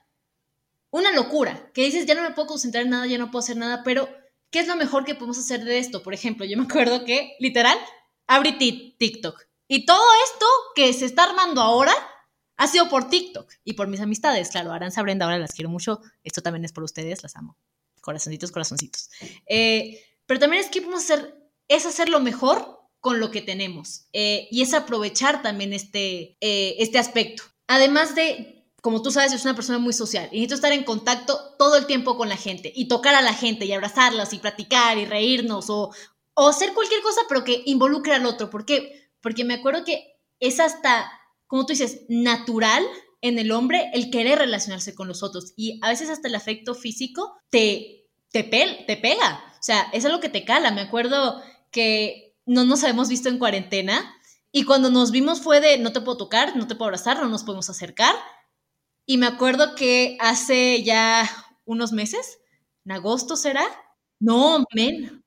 [0.92, 3.58] una locura, que dices, ya no me puedo concentrar en nada, ya no puedo hacer
[3.58, 4.10] nada, pero
[4.50, 6.02] ¿qué es lo mejor que podemos hacer de esto?
[6.02, 7.78] Por ejemplo, yo me acuerdo que, literal,
[8.28, 8.58] abrí
[8.98, 9.44] TikTok.
[9.68, 11.94] Y todo esto que se está armando ahora
[12.58, 14.50] ha sido por TikTok y por mis amistades.
[14.50, 16.02] Claro, Aranza Brenda, ahora las quiero mucho.
[16.24, 17.56] Esto también es por ustedes, las amo.
[18.02, 19.10] Corazoncitos, corazoncitos.
[19.48, 21.36] Eh, pero también es que podemos hacer,
[21.68, 26.76] es hacer lo mejor con lo que tenemos eh, y es aprovechar también este, eh,
[26.80, 27.44] este aspecto.
[27.68, 31.56] Además de como tú sabes, soy una persona muy social y necesito estar en contacto
[31.58, 34.98] todo el tiempo con la gente y tocar a la gente y abrazarlas y platicar
[34.98, 35.92] y reírnos o,
[36.34, 38.50] o hacer cualquier cosa, pero que involucre al otro.
[38.50, 39.12] ¿Por qué?
[39.22, 41.12] Porque me acuerdo que es hasta,
[41.48, 42.86] como tú dices, natural
[43.22, 46.74] en el hombre el querer relacionarse con los otros y a veces hasta el afecto
[46.74, 49.44] físico te, te, te pega.
[49.60, 50.72] O sea, es algo que te cala.
[50.72, 54.16] Me acuerdo que no nos habíamos visto en cuarentena
[54.52, 57.28] y cuando nos vimos fue de no te puedo tocar, no te puedo abrazar, no
[57.28, 58.16] nos podemos acercar
[59.10, 61.28] y me acuerdo que hace ya
[61.66, 62.38] unos meses,
[62.86, 63.64] en agosto será,
[64.20, 64.64] no,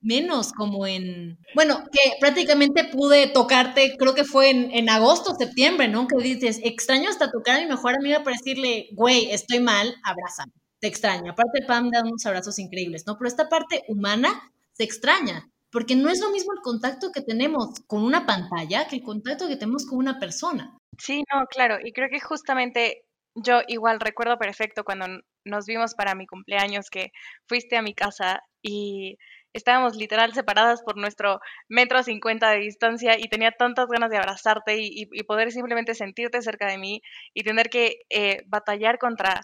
[0.00, 5.88] menos, como en, bueno, que prácticamente pude tocarte, creo que fue en, en, agosto, septiembre,
[5.88, 6.06] ¿no?
[6.06, 10.52] Que dices, extraño hasta tocar a mi mejor amiga para decirle, güey, estoy mal, abrázame,
[10.78, 11.32] te extraño.
[11.32, 13.18] Aparte, Pam da unos abrazos increíbles, ¿no?
[13.18, 17.80] Pero esta parte humana se extraña, porque no es lo mismo el contacto que tenemos
[17.88, 20.78] con una pantalla que el contacto que tenemos con una persona.
[20.98, 25.06] Sí, no, claro, y creo que justamente yo igual recuerdo perfecto cuando
[25.44, 27.12] nos vimos para mi cumpleaños que
[27.46, 29.18] fuiste a mi casa y
[29.52, 34.76] estábamos literal separadas por nuestro metro cincuenta de distancia y tenía tantas ganas de abrazarte
[34.78, 37.02] y, poder simplemente sentirte cerca de mí
[37.34, 39.42] y tener que eh, batallar contra,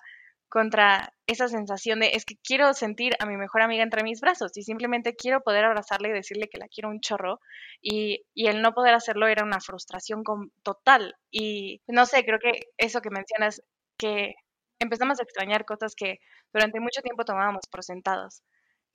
[0.49, 4.57] contra esa sensación de es que quiero sentir a mi mejor amiga entre mis brazos
[4.57, 7.41] y simplemente quiero poder abrazarle y decirle que la quiero un chorro
[7.83, 10.23] y, y el no poder hacerlo era una frustración
[10.63, 11.17] total.
[11.31, 13.63] Y no sé, creo que eso que mencionas
[13.99, 14.35] que
[14.79, 16.19] empezamos a extrañar cosas que
[16.53, 18.43] durante mucho tiempo tomábamos por sentadas.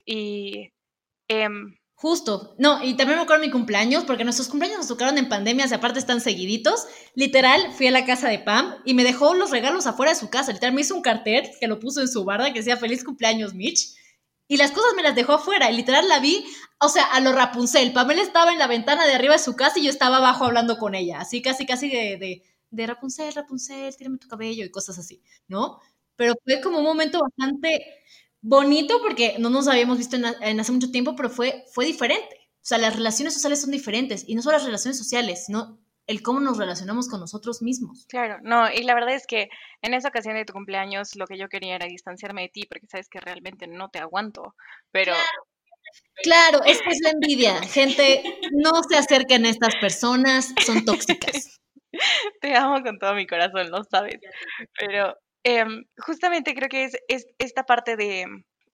[0.04, 0.70] Y...
[1.28, 5.28] Em, Justo, no, y también me acuerdo mi cumpleaños, porque nuestros cumpleaños nos tocaron en
[5.28, 6.86] pandemias y aparte están seguiditos.
[7.14, 10.28] Literal, fui a la casa de Pam y me dejó los regalos afuera de su
[10.28, 10.52] casa.
[10.52, 13.54] Literal, me hizo un cartel que lo puso en su barda que decía feliz cumpleaños,
[13.54, 13.94] Mitch.
[14.48, 15.70] Y las cosas me las dejó afuera.
[15.70, 16.44] Y literal la vi,
[16.80, 17.92] o sea, a lo Rapunzel.
[17.92, 20.78] Pamela estaba en la ventana de arriba de su casa y yo estaba abajo hablando
[20.78, 21.20] con ella.
[21.20, 22.42] Así casi, casi de
[22.76, 25.80] Rapunzel, Rapunzel, tírame tu cabello y cosas así, ¿no?
[26.16, 28.02] Pero fue como un momento bastante
[28.40, 32.36] bonito porque no nos habíamos visto en, hace mucho tiempo, pero fue, fue diferente.
[32.56, 36.22] O sea, las relaciones sociales son diferentes y no solo las relaciones sociales, sino el
[36.22, 38.06] cómo nos relacionamos con nosotros mismos.
[38.08, 39.48] Claro, no, y la verdad es que
[39.80, 42.86] en esa ocasión de tu cumpleaños lo que yo quería era distanciarme de ti porque
[42.86, 44.54] sabes que realmente no te aguanto,
[44.90, 45.14] pero
[46.22, 47.62] Claro, es que es la envidia.
[47.62, 51.60] Gente, no se acerquen a estas personas, son tóxicas.
[52.40, 54.18] Te amo con todo mi corazón, lo sabes.
[54.78, 58.26] Pero em, justamente creo que es, esta parte de,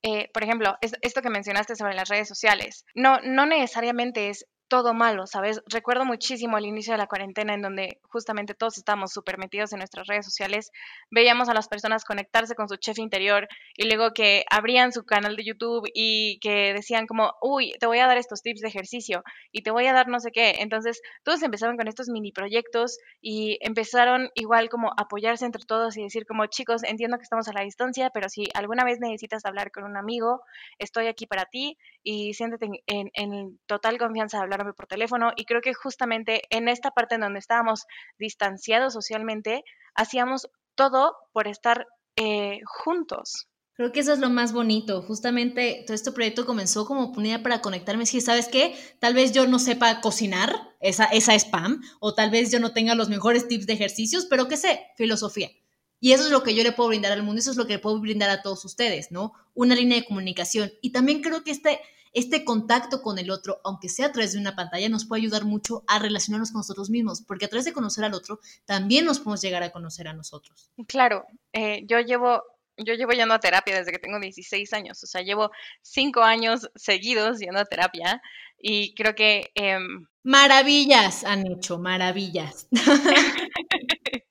[0.02, 2.85] eh, por ejemplo, esto que mencionaste sobre las redes sociales.
[2.94, 5.61] No, no necesariamente es todo malo, ¿sabes?
[5.66, 9.80] Recuerdo muchísimo al inicio de la cuarentena en donde justamente todos estábamos súper metidos en
[9.80, 10.70] nuestras redes sociales,
[11.11, 15.35] veíamos a las personas conectarse con su chef interior y luego que abrían su canal
[15.35, 19.24] de YouTube y que decían como, uy, te voy a dar estos tips de ejercicio
[19.50, 20.54] y te voy a dar no sé qué.
[20.61, 26.04] Entonces todos empezaron con estos mini proyectos y empezaron igual como apoyarse entre todos y
[26.04, 29.72] decir como, chicos, entiendo que estamos a la distancia, pero si alguna vez necesitas hablar
[29.72, 30.42] con un amigo,
[30.78, 35.44] estoy aquí para ti y siéntete en, en total confianza de hablar por teléfono y
[35.44, 37.87] creo que justamente en esta parte en donde estábamos
[38.18, 43.49] distanciados socialmente, hacíamos todo por estar eh, juntos.
[43.75, 45.01] Creo que eso es lo más bonito.
[45.01, 48.05] Justamente todo este proyecto comenzó como oportunidad para conectarme.
[48.05, 52.53] Si sabes qué, tal vez yo no sepa cocinar, esa, esa spam, o tal vez
[52.53, 55.51] yo no tenga los mejores tips de ejercicios, pero que sé, filosofía.
[55.99, 57.75] Y eso es lo que yo le puedo brindar al mundo, eso es lo que
[57.75, 59.33] le puedo brindar a todos ustedes, ¿no?
[59.55, 60.70] Una línea de comunicación.
[60.83, 61.81] Y también creo que este,
[62.12, 65.44] este contacto con el otro, aunque sea a través de una pantalla, nos puede ayudar
[65.44, 69.18] mucho a relacionarnos con nosotros mismos, porque a través de conocer al otro, también nos
[69.18, 70.70] podemos llegar a conocer a nosotros.
[70.87, 72.42] Claro, eh, yo llevo...
[72.83, 75.51] Yo llevo yendo a terapia desde que tengo 16 años, o sea, llevo
[75.83, 78.23] cinco años seguidos yendo a terapia
[78.59, 79.51] y creo que...
[79.55, 82.68] Em, maravillas han hecho, maravillas.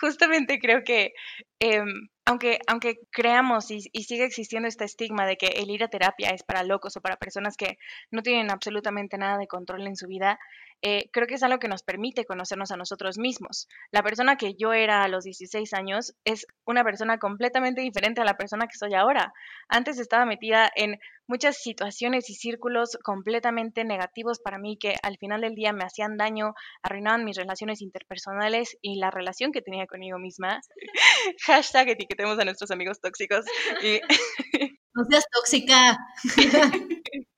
[0.00, 1.12] Justamente creo que
[1.60, 6.30] em, aunque, aunque creamos y, sigue existiendo este estigma de que el ir a terapia
[6.30, 7.78] es para locos o para personas que
[8.10, 10.38] no tienen absolutamente nada de control en su vida,
[10.86, 13.68] eh, creo que es algo que nos permite conocernos a nosotros mismos.
[13.90, 18.24] La persona que yo era a los 16 años es una persona completamente diferente a
[18.24, 19.32] la persona que soy ahora.
[19.66, 25.40] Antes estaba metida en muchas situaciones y círculos completamente negativos para mí que al final
[25.40, 30.18] del día me hacían daño, arruinaban mis relaciones interpersonales y la relación que tenía conmigo
[30.18, 30.60] misma.
[31.46, 33.46] Hashtag etiquetemos a nuestros amigos tóxicos.
[33.82, 34.00] Y...
[34.96, 35.98] No seas tóxica.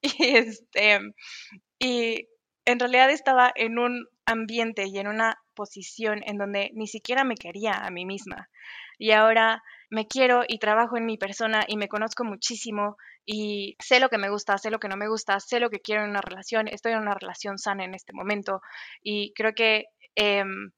[0.00, 1.00] y este
[1.78, 2.26] y
[2.64, 7.34] en realidad estaba en un ambiente y en una posición en donde ni siquiera me
[7.34, 8.48] quería a mí misma.
[8.98, 12.96] Y ahora me quiero y trabajo en mi persona y me conozco muchísimo
[13.26, 15.80] y sé lo que me gusta, sé lo que no me gusta, sé lo que
[15.80, 18.62] quiero en una relación, estoy en una relación sana en este momento
[19.02, 20.70] y creo que em,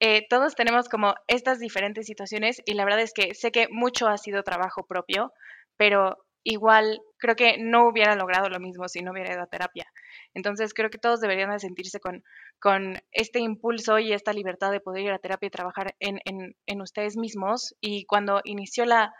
[0.00, 4.08] eh, todos tenemos como estas diferentes situaciones y la verdad es que sé que mucho
[4.08, 5.32] ha sido trabajo propio,
[5.76, 9.86] pero igual creo que no hubiera logrado lo mismo si no hubiera ido a terapia.
[10.34, 12.22] Entonces creo que todos deberían de sentirse con,
[12.58, 16.56] con este impulso y esta libertad de poder ir a terapia y trabajar en, en,
[16.66, 17.74] en ustedes mismos.
[17.80, 19.12] Y cuando inició la,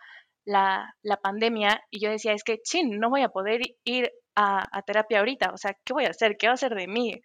[0.45, 4.67] la, la, pandemia y yo decía, es que, chin, no voy a poder ir a,
[4.77, 6.37] a terapia ahorita, o sea, ¿qué voy a hacer?
[6.37, 7.21] ¿Qué va a hacer de mí?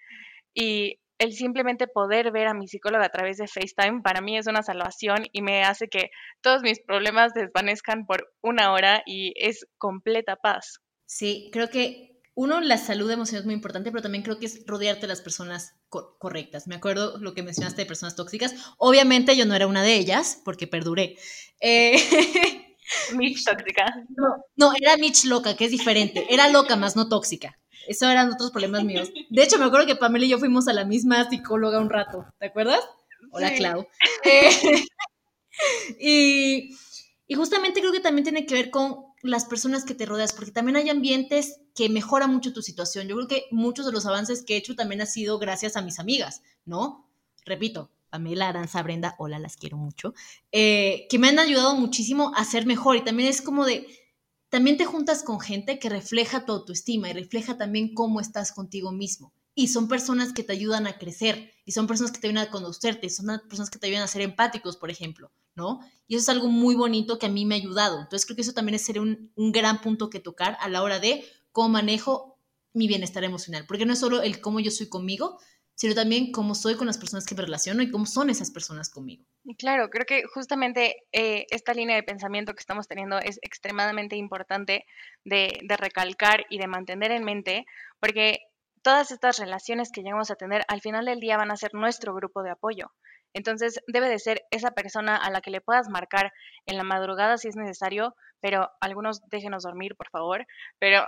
[0.54, 4.48] Y el simplemente poder ver a mi psicóloga a través de FaceTime para mí es
[4.48, 6.10] una salvación y me hace que
[6.42, 10.80] todos mis problemas desvanezcan por una hora y es completa paz.
[11.06, 14.64] Sí, creo que uno, la salud emocional es muy importante, pero también creo que es
[14.68, 16.68] rodearte de las personas correctas.
[16.68, 18.54] Me acuerdo lo que mencionaste de personas tóxicas.
[18.78, 21.16] Obviamente yo no era una de ellas, porque perduré.
[21.62, 21.96] Eh,
[23.16, 23.86] Mitch tóxica.
[24.16, 26.28] No, no, era Mitch loca, que es diferente.
[26.30, 27.58] Era loca, más no tóxica.
[27.88, 29.12] Eso eran otros problemas míos.
[29.30, 32.26] De hecho, me acuerdo que Pamela y yo fuimos a la misma psicóloga un rato,
[32.40, 32.82] ¿te acuerdas?
[33.32, 33.88] Hola, Clau.
[34.24, 34.86] Eh,
[36.00, 36.78] y,
[37.26, 40.52] y justamente creo que también tiene que ver con las personas que te rodeas, porque
[40.52, 43.08] también hay ambientes que mejoran mucho tu situación.
[43.08, 45.82] Yo creo que muchos de los avances que he hecho también ha sido gracias a
[45.82, 47.10] mis amigas, ¿no?
[47.46, 50.14] Repito, Pamela, Aranza, Brenda, hola, las quiero mucho,
[50.52, 53.88] eh, que me han ayudado muchísimo a ser mejor y también es como de,
[54.50, 58.92] también te juntas con gente que refleja tu autoestima y refleja también cómo estás contigo
[58.92, 59.34] mismo.
[59.54, 62.52] Y son personas que te ayudan a crecer y son personas que te ayudan a
[62.52, 65.80] conocerte, son personas que te ayudan a ser empáticos, por ejemplo, ¿no?
[66.08, 68.00] Y eso es algo muy bonito que a mí me ha ayudado.
[68.00, 71.00] Entonces creo que eso también es un, un gran punto que tocar a la hora
[71.00, 72.38] de cómo manejo
[72.74, 75.40] mi bienestar emocional, porque no es solo el cómo yo soy conmigo,
[75.78, 78.90] sino también cómo soy con las personas que me relaciono y cómo son esas personas
[78.90, 79.24] conmigo.
[79.60, 84.86] Claro, creo que justamente eh, esta línea de pensamiento que estamos teniendo es extremadamente importante
[85.24, 87.66] de, de recalcar y de mantener en mente,
[88.00, 88.40] porque
[88.82, 92.16] todas estas relaciones que llegamos a tener al final del día van a ser nuestro
[92.16, 92.92] grupo de apoyo.
[93.34, 96.34] Entonces debe de ser esa persona a la que le puedas marcar
[96.66, 100.48] en la madrugada si es necesario, pero algunos déjenos dormir, por favor,
[100.80, 101.06] pero...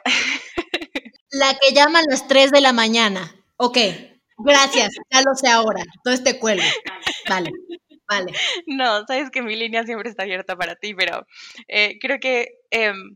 [1.32, 3.32] La que llama a las 3 de la mañana.
[3.56, 3.78] Ok,
[4.40, 5.84] Gracias, ya lo sé ahora.
[6.04, 6.64] Todo este cuelgo.
[7.28, 7.52] Vale,
[8.08, 8.34] vale.
[8.68, 11.26] No, sabes que mi línea siempre está abierta para ti, pero
[11.68, 13.16] eh, creo que em,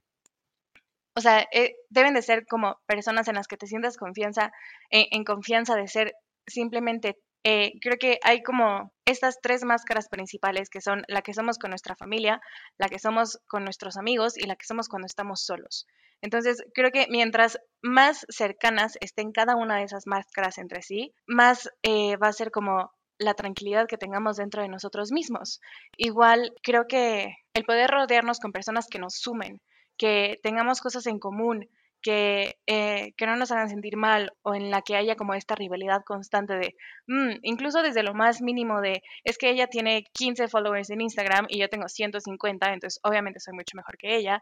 [1.16, 4.52] o sea, eh, deben de ser como personas en las que te sientas confianza,
[4.90, 6.14] en confianza de ser
[6.48, 11.58] simplemente eh, creo que hay como estas tres máscaras principales que son la que somos
[11.58, 12.42] con nuestra familia,
[12.78, 15.86] la que somos con nuestros amigos y la que somos cuando estamos solos.
[16.22, 21.70] Entonces, creo que mientras más cercanas estén cada una de esas máscaras entre sí, más
[21.84, 25.60] eh, va a ser como la tranquilidad que tengamos dentro de nosotros mismos.
[25.98, 29.60] Igual, creo que el poder rodearnos con personas que nos sumen,
[29.98, 31.70] que tengamos cosas en común,
[32.04, 35.56] que, eh, que no nos hagan sentir mal o en la que haya como esta
[35.56, 36.76] rivalidad constante de,
[37.08, 41.48] mm, incluso desde lo más mínimo de, es que ella tiene 15 followers en Instagram
[41.50, 44.40] y yo tengo 150, entonces obviamente soy mucho mejor que ella.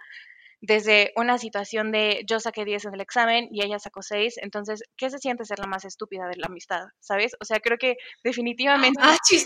[0.64, 4.84] Desde una situación de yo saqué 10 en el examen y ella sacó 6, entonces,
[4.98, 6.86] ¿qué se siente ser la más estúpida de la amistad?
[7.00, 7.36] ¿Sabes?
[7.40, 9.00] O sea, creo que definitivamente...
[9.02, 9.46] ¡Ah, chis,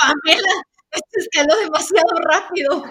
[0.00, 0.62] Pamela!
[0.92, 2.84] Esto escaló demasiado rápido.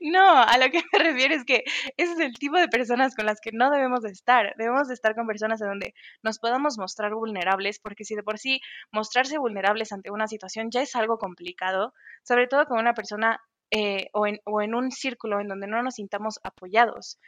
[0.00, 1.64] no, a lo que me refiero es que
[1.96, 4.54] ese es el tipo de personas con las que no debemos de estar.
[4.56, 8.38] Debemos de estar con personas en donde nos podamos mostrar vulnerables, porque si de por
[8.38, 8.60] sí
[8.92, 11.92] mostrarse vulnerables ante una situación ya es algo complicado,
[12.22, 13.40] sobre todo con una persona
[13.70, 17.18] eh, o, en, un círculo en donde no nos sintamos apoyados.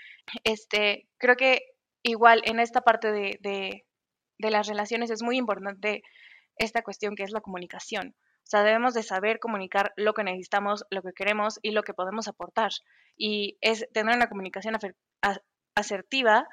[0.44, 1.60] Este, creo que
[2.02, 3.38] igual en esta parte de,
[4.38, 6.02] de las relaciones es muy importante
[6.56, 8.14] esta cuestión que es la comunicación.
[8.44, 11.94] O sea, debemos de saber comunicar lo que necesitamos, lo que queremos y lo que
[11.94, 12.72] podemos aportar.
[13.16, 14.76] Y es tener una comunicación
[15.74, 16.46] asertiva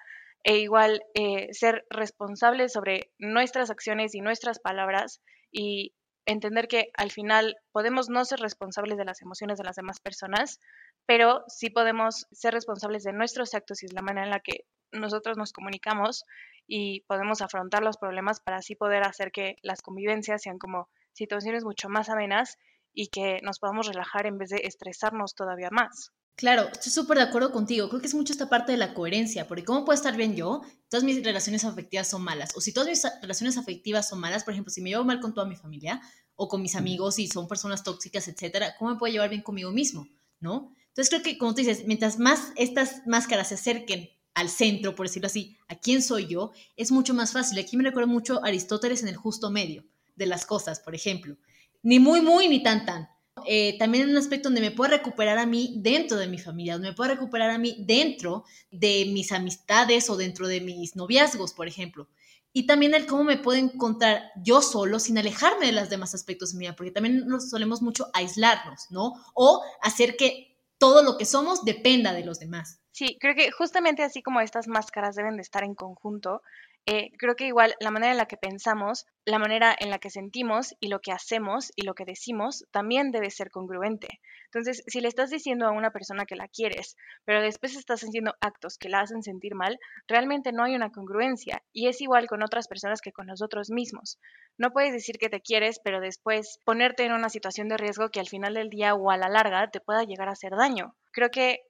[0.43, 5.93] e igual eh, ser responsables sobre nuestras acciones y nuestras palabras y
[6.25, 10.59] entender que al final podemos no ser responsables de las emociones de las demás personas,
[11.05, 14.65] pero sí podemos ser responsables de nuestros actos y de la manera en la que
[14.91, 16.23] nosotros nos comunicamos
[16.67, 21.63] y podemos afrontar los problemas para así poder hacer que las convivencias sean como situaciones
[21.63, 22.57] mucho más amenas
[22.93, 26.11] y que nos podamos relajar en vez de estresarnos todavía más.
[26.35, 27.87] Claro, estoy súper de acuerdo contigo.
[27.89, 30.61] Creo que es mucho esta parte de la coherencia, porque ¿cómo puedo estar bien yo?
[30.89, 32.55] Todas mis relaciones afectivas son malas.
[32.55, 35.33] O si todas mis relaciones afectivas son malas, por ejemplo, si me llevo mal con
[35.33, 36.01] toda mi familia
[36.35, 39.71] o con mis amigos y son personas tóxicas, etcétera, ¿cómo me puedo llevar bien conmigo
[39.71, 40.07] mismo?
[40.39, 40.73] ¿No?
[40.87, 45.07] Entonces creo que, como tú dices, mientras más estas máscaras se acerquen al centro, por
[45.07, 47.59] decirlo así, a quién soy yo, es mucho más fácil.
[47.59, 51.37] Aquí me recuerda mucho Aristóteles en el justo medio de las cosas, por ejemplo.
[51.83, 53.09] Ni muy, muy, ni tan, tan.
[53.45, 56.73] Eh, también en un aspecto donde me puedo recuperar a mí dentro de mi familia,
[56.73, 61.53] donde me puedo recuperar a mí dentro de mis amistades o dentro de mis noviazgos,
[61.53, 62.07] por ejemplo.
[62.53, 66.51] Y también el cómo me puedo encontrar yo solo sin alejarme de los demás aspectos
[66.51, 69.13] de mi vida, porque también nos solemos mucho aislarnos, ¿no?
[69.33, 72.81] O hacer que todo lo que somos dependa de los demás.
[72.91, 76.41] Sí, creo que justamente así como estas máscaras deben de estar en conjunto,
[76.87, 80.09] eh, creo que igual la manera en la que pensamos, la manera en la que
[80.09, 84.19] sentimos y lo que hacemos y lo que decimos también debe ser congruente.
[84.45, 88.33] Entonces, si le estás diciendo a una persona que la quieres, pero después estás haciendo
[88.41, 91.61] actos que la hacen sentir mal, realmente no hay una congruencia.
[91.71, 94.19] Y es igual con otras personas que con nosotros mismos.
[94.57, 98.19] No puedes decir que te quieres, pero después ponerte en una situación de riesgo que
[98.19, 100.95] al final del día o a la larga te pueda llegar a hacer daño.
[101.11, 101.61] Creo que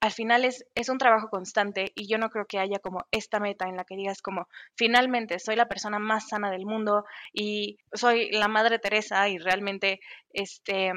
[0.00, 3.40] al final es, es un trabajo constante y yo no creo que haya como esta
[3.40, 7.78] meta en la que digas como finalmente soy la persona más sana del mundo y
[7.92, 10.00] soy la madre Teresa y realmente
[10.32, 10.92] este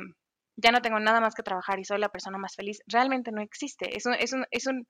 [0.55, 2.81] ya no tengo nada más que trabajar y soy la persona más feliz.
[2.85, 3.95] Realmente no existe.
[3.97, 4.87] Es un, es un, es un,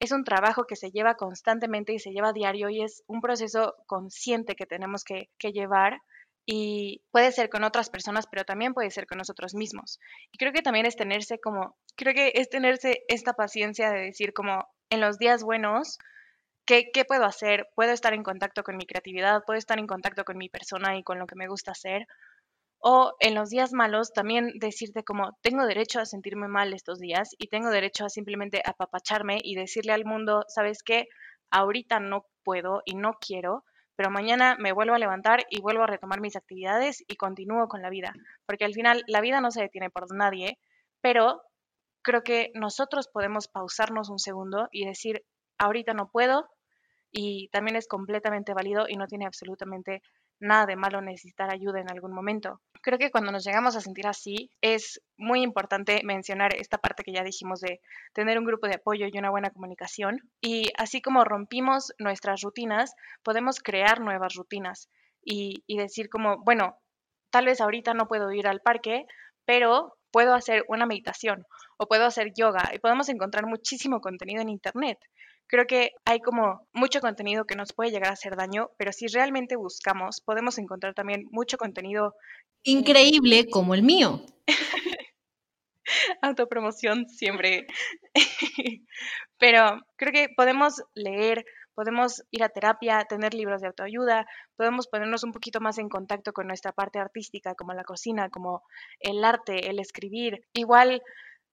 [0.00, 3.20] es un trabajo que se lleva constantemente y se lleva a diario y es un
[3.20, 6.00] proceso consciente que tenemos que, que llevar
[6.46, 9.98] y puede ser con otras personas, pero también puede ser con nosotros mismos.
[10.32, 14.34] Y creo que también es tenerse como, creo que es tenerse esta paciencia de decir
[14.34, 15.98] como en los días buenos,
[16.66, 17.68] ¿qué, ¿qué puedo hacer?
[17.74, 21.02] Puedo estar en contacto con mi creatividad, puedo estar en contacto con mi persona y
[21.02, 22.06] con lo que me gusta hacer.
[22.78, 27.30] O en los días malos también decirte como tengo derecho a sentirme mal estos días
[27.38, 31.08] y tengo derecho a simplemente apapacharme y decirle al mundo, ¿sabes qué?
[31.50, 33.64] Ahorita no puedo y no quiero,
[33.96, 37.82] pero mañana me vuelvo a levantar y vuelvo a retomar mis actividades y continúo con
[37.82, 38.12] la vida,
[38.46, 40.58] porque al final la vida no se detiene por nadie,
[41.00, 41.42] pero
[42.02, 45.24] creo que nosotros podemos pausarnos un segundo y decir,
[45.58, 46.48] ahorita no puedo,
[47.16, 50.02] y también es completamente válido y no tiene absolutamente
[50.44, 52.60] nada de malo necesitar ayuda en algún momento.
[52.82, 57.12] Creo que cuando nos llegamos a sentir así, es muy importante mencionar esta parte que
[57.12, 57.80] ya dijimos de
[58.12, 60.20] tener un grupo de apoyo y una buena comunicación.
[60.40, 64.88] Y así como rompimos nuestras rutinas, podemos crear nuevas rutinas
[65.24, 66.76] y, decir como, bueno,
[67.30, 69.06] tal vez ahorita no puedo ir al parque,
[69.46, 71.44] pero puedo hacer una meditación
[71.78, 74.98] o puedo hacer yoga y podemos encontrar muchísimo contenido en Internet
[75.54, 79.06] creo que hay como mucho contenido que nos puede llegar a hacer daño, pero si
[79.06, 82.16] realmente buscamos, podemos encontrar también mucho contenido
[82.64, 84.26] increíble como el mío.
[86.22, 87.68] Autopromoción siempre.
[89.38, 91.44] Pero creo que podemos leer,
[91.74, 94.26] podemos ir a terapia, tener libros de autoayuda,
[94.56, 98.62] podemos ponernos un poquito más en contacto con nuestra parte artística, como la cocina, como
[98.98, 100.44] el arte, el escribir.
[100.52, 101.00] Igual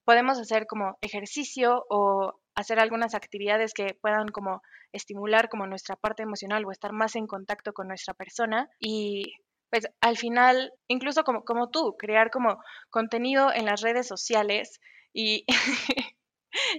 [0.05, 6.23] podemos hacer como ejercicio o hacer algunas actividades que puedan como estimular como nuestra parte
[6.23, 9.33] emocional o estar más en contacto con nuestra persona y
[9.71, 14.81] pues al final, incluso como, como tú, crear como contenido en las redes sociales
[15.13, 15.45] y,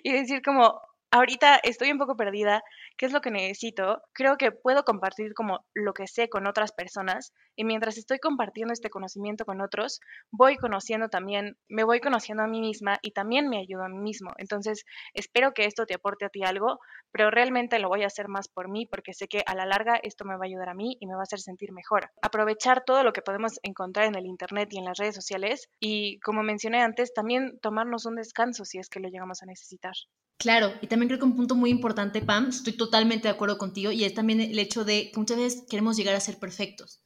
[0.02, 0.78] y decir como,
[1.10, 2.62] ahorita estoy un poco perdida,
[2.96, 4.02] ¿qué es lo que necesito?
[4.12, 8.72] Creo que puedo compartir como lo que sé con otras personas y mientras estoy compartiendo
[8.72, 13.48] este conocimiento con otros, voy conociendo también, me voy conociendo a mí misma y también
[13.48, 14.32] me ayudo a mí mismo.
[14.38, 14.84] Entonces,
[15.14, 16.78] espero que esto te aporte a ti algo,
[17.10, 19.96] pero realmente lo voy a hacer más por mí porque sé que a la larga
[20.02, 22.10] esto me va a ayudar a mí y me va a hacer sentir mejor.
[22.22, 26.18] Aprovechar todo lo que podemos encontrar en el Internet y en las redes sociales y,
[26.20, 29.94] como mencioné antes, también tomarnos un descanso si es que lo llegamos a necesitar.
[30.38, 33.92] Claro, y también creo que un punto muy importante, Pam, estoy totalmente de acuerdo contigo,
[33.92, 37.00] y es también el hecho de que muchas veces queremos llegar a ser perfectos.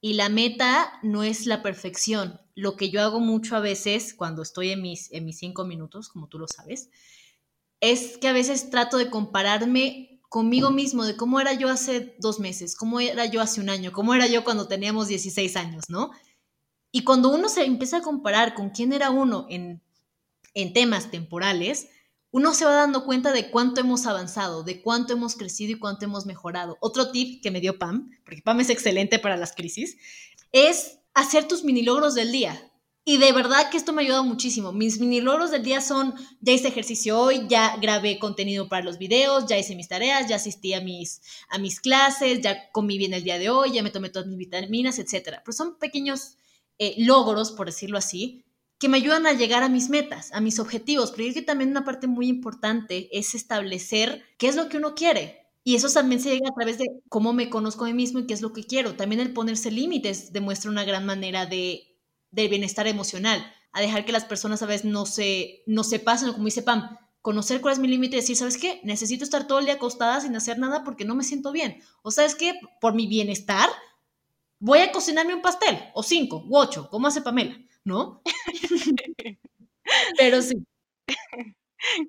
[0.00, 2.40] Y la meta no es la perfección.
[2.54, 6.08] Lo que yo hago mucho a veces cuando estoy en mis, en mis cinco minutos,
[6.08, 6.90] como tú lo sabes,
[7.80, 12.40] es que a veces trato de compararme conmigo mismo, de cómo era yo hace dos
[12.40, 16.10] meses, cómo era yo hace un año, cómo era yo cuando teníamos 16 años, ¿no?
[16.92, 19.82] Y cuando uno se empieza a comparar con quién era uno en,
[20.54, 21.88] en temas temporales,
[22.36, 26.04] uno se va dando cuenta de cuánto hemos avanzado, de cuánto hemos crecido y cuánto
[26.04, 26.76] hemos mejorado.
[26.80, 29.96] Otro tip que me dio Pam, porque Pam es excelente para las crisis,
[30.52, 32.70] es hacer tus mini logros del día.
[33.06, 34.72] Y de verdad que esto me ha ayudado muchísimo.
[34.72, 38.98] Mis mini logros del día son, ya hice ejercicio hoy, ya grabé contenido para los
[38.98, 43.14] videos, ya hice mis tareas, ya asistí a mis, a mis clases, ya comí bien
[43.14, 45.38] el día de hoy, ya me tomé todas mis vitaminas, etc.
[45.42, 46.36] Pero son pequeños
[46.78, 48.44] eh, logros, por decirlo así,
[48.78, 51.70] que me ayudan a llegar a mis metas, a mis objetivos, pero es que también
[51.70, 55.46] una parte muy importante es establecer qué es lo que uno quiere.
[55.64, 58.26] Y eso también se llega a través de cómo me conozco a mí mismo y
[58.26, 58.94] qué es lo que quiero.
[58.94, 61.96] También el ponerse límites demuestra una gran manera de,
[62.30, 66.32] de bienestar emocional, a dejar que las personas a veces no se, no se pasen,
[66.32, 68.80] como dice Pam, conocer cuál es mi límite y decir, ¿sabes qué?
[68.84, 71.82] Necesito estar todo el día acostada sin hacer nada porque no me siento bien.
[72.02, 72.54] O sabes qué?
[72.80, 73.68] Por mi bienestar,
[74.60, 77.58] voy a cocinarme un pastel, o cinco, u ocho, como hace Pamela.
[77.86, 78.20] ¿No?
[80.18, 80.66] Pero sí.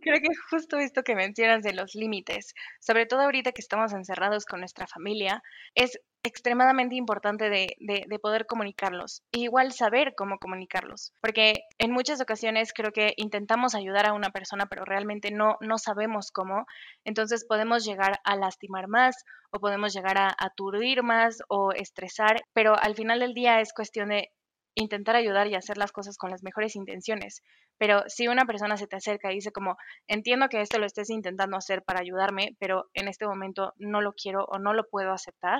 [0.01, 4.45] Creo que justo esto que mencionas de los límites, sobre todo ahorita que estamos encerrados
[4.45, 5.43] con nuestra familia,
[5.75, 9.21] es extremadamente importante de, de, poder comunicarlos.
[9.31, 14.31] E igual saber cómo comunicarlos, porque en muchas ocasiones creo que intentamos ayudar a una
[14.31, 16.65] persona, pero realmente no, no sabemos cómo.
[17.05, 19.15] Entonces podemos llegar a lastimar más
[19.51, 24.09] o podemos llegar a aturdir más o estresar, pero al final del día es cuestión
[24.09, 24.31] de
[24.77, 27.41] intentar ayudar y hacer las cosas con las mejores intenciones.
[27.79, 29.75] Pero si una persona se te acerca y dice como,
[30.07, 34.13] entiendo que esto lo estés intentando hacer para ayudarme, pero en este momento no lo
[34.13, 35.59] quiero o no lo puedo aceptar,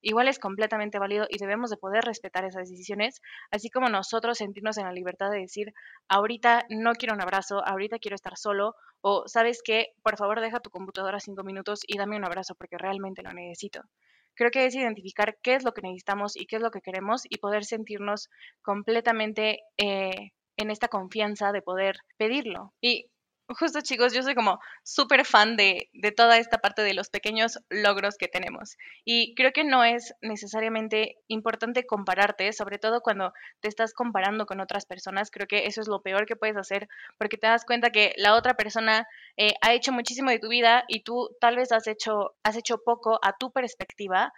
[0.00, 4.78] igual es completamente válido y debemos de poder respetar esas decisiones, así como nosotros sentirnos
[4.78, 5.72] en la libertad de decir,
[6.08, 10.60] ahorita no quiero un abrazo, ahorita quiero estar solo, o sabes qué, por favor deja
[10.60, 13.82] tu computadora cinco minutos y dame un abrazo porque realmente lo necesito
[14.34, 17.22] creo que es identificar qué es lo que necesitamos y qué es lo que queremos
[17.28, 18.28] y poder sentirnos
[18.62, 22.72] completamente eh, en esta confianza de poder pedirlo.
[22.80, 23.10] Y
[23.54, 27.58] justo chicos, yo soy como súper fan de, de, toda esta parte de los pequeños
[27.70, 28.76] logros que tenemos.
[29.04, 34.60] Y creo que no es necesariamente importante compararte, sobre todo cuando te estás comparando con
[34.60, 35.30] otras personas.
[35.30, 36.88] Creo que eso es lo peor que puedes hacer
[37.18, 40.84] porque te das cuenta que la otra persona eh, ha hecho muchísimo de tu vida
[40.88, 44.32] y tú tal vez has hecho, has hecho poco a tu perspectiva,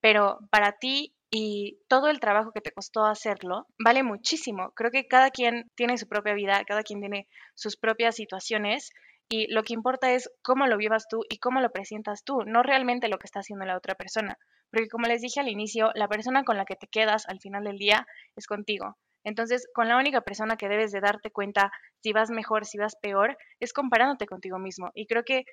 [0.00, 4.72] pero para ti y todo el trabajo que te costó hacerlo vale muchísimo.
[4.74, 8.90] Creo que cada quien tiene su propia vida, cada quien tiene sus propias situaciones
[9.28, 12.62] y lo que importa es cómo lo vivas tú y cómo lo presentas tú, no
[12.62, 14.38] realmente lo que está haciendo la otra persona.
[14.70, 17.64] Porque como les dije al inicio, la persona con la que te quedas al final
[17.64, 18.06] del día
[18.36, 18.96] es contigo.
[19.24, 22.94] Entonces, con la única persona que debes de darte cuenta si vas mejor, si vas
[23.02, 24.92] peor, es comparándote contigo mismo.
[24.94, 25.44] Y creo que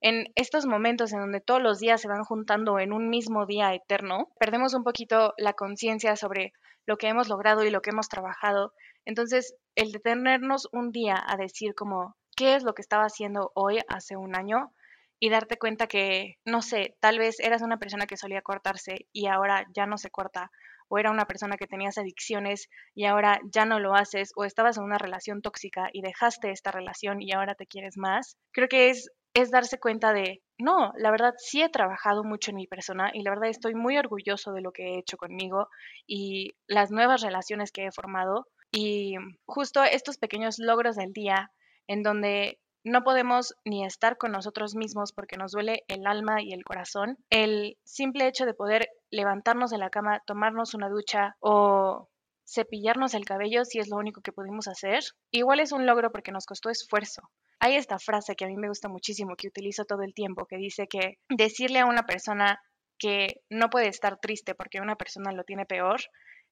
[0.00, 3.74] en estos momentos en donde todos los días se van juntando en un mismo día
[3.74, 6.52] eterno, perdemos un poquito la conciencia sobre
[6.86, 8.72] lo que hemos logrado y lo que hemos trabajado.
[9.04, 13.80] Entonces, el detenernos un día a decir como, ¿qué es lo que estaba haciendo hoy
[13.88, 14.72] hace un año?
[15.20, 19.26] Y darte cuenta que, no sé, tal vez eras una persona que solía cortarse y
[19.26, 20.50] ahora ya no se corta,
[20.88, 24.78] o era una persona que tenías adicciones y ahora ya no lo haces, o estabas
[24.78, 28.36] en una relación tóxica y dejaste esta relación y ahora te quieres más.
[28.52, 29.10] Creo que es
[29.40, 33.22] es darse cuenta de, no, la verdad sí he trabajado mucho en mi persona y
[33.22, 35.68] la verdad estoy muy orgulloso de lo que he hecho conmigo
[36.06, 39.14] y las nuevas relaciones que he formado, Y
[39.46, 41.50] justo estos pequeños logros del día
[41.86, 46.52] en donde no podemos ni estar con nosotros mismos porque nos duele el alma y
[46.52, 47.16] el corazón.
[47.30, 52.08] El simple hecho de poder levantarnos de la cama, tomarnos una ducha o
[52.48, 56.32] cepillarnos el cabello si es lo único que pudimos hacer, igual es un logro porque
[56.32, 57.22] nos costó esfuerzo.
[57.60, 60.56] Hay esta frase que a mí me gusta muchísimo, que utilizo todo el tiempo, que
[60.56, 62.60] dice que decirle a una persona
[62.98, 66.00] que no puede estar triste porque una persona lo tiene peor,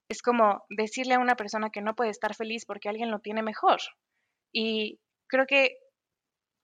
[0.08, 3.42] es como decirle a una persona que no puede estar feliz porque alguien lo tiene
[3.42, 3.78] mejor.
[4.52, 5.78] Y creo que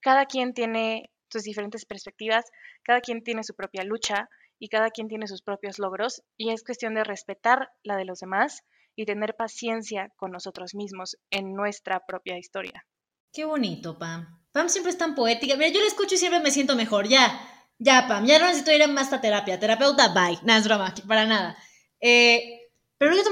[0.01, 2.45] cada quien tiene sus diferentes perspectivas,
[2.83, 4.29] cada quien tiene su propia lucha
[4.59, 8.19] y cada quien tiene sus propios logros y es cuestión de respetar la de los
[8.19, 8.63] demás
[8.95, 12.85] y tener paciencia con nosotros mismos en nuestra propia historia.
[13.31, 14.39] Qué bonito, Pam.
[14.51, 15.55] Pam siempre es tan poética.
[15.55, 17.07] Mira, yo la escucho y siempre me siento mejor.
[17.07, 17.41] Ya,
[17.79, 19.59] ya, Pam, ya no necesito ir a más a terapia.
[19.59, 20.39] Terapeuta, bye.
[20.43, 21.57] Nada, es drama, para nada.
[21.99, 23.23] Eh, pero creo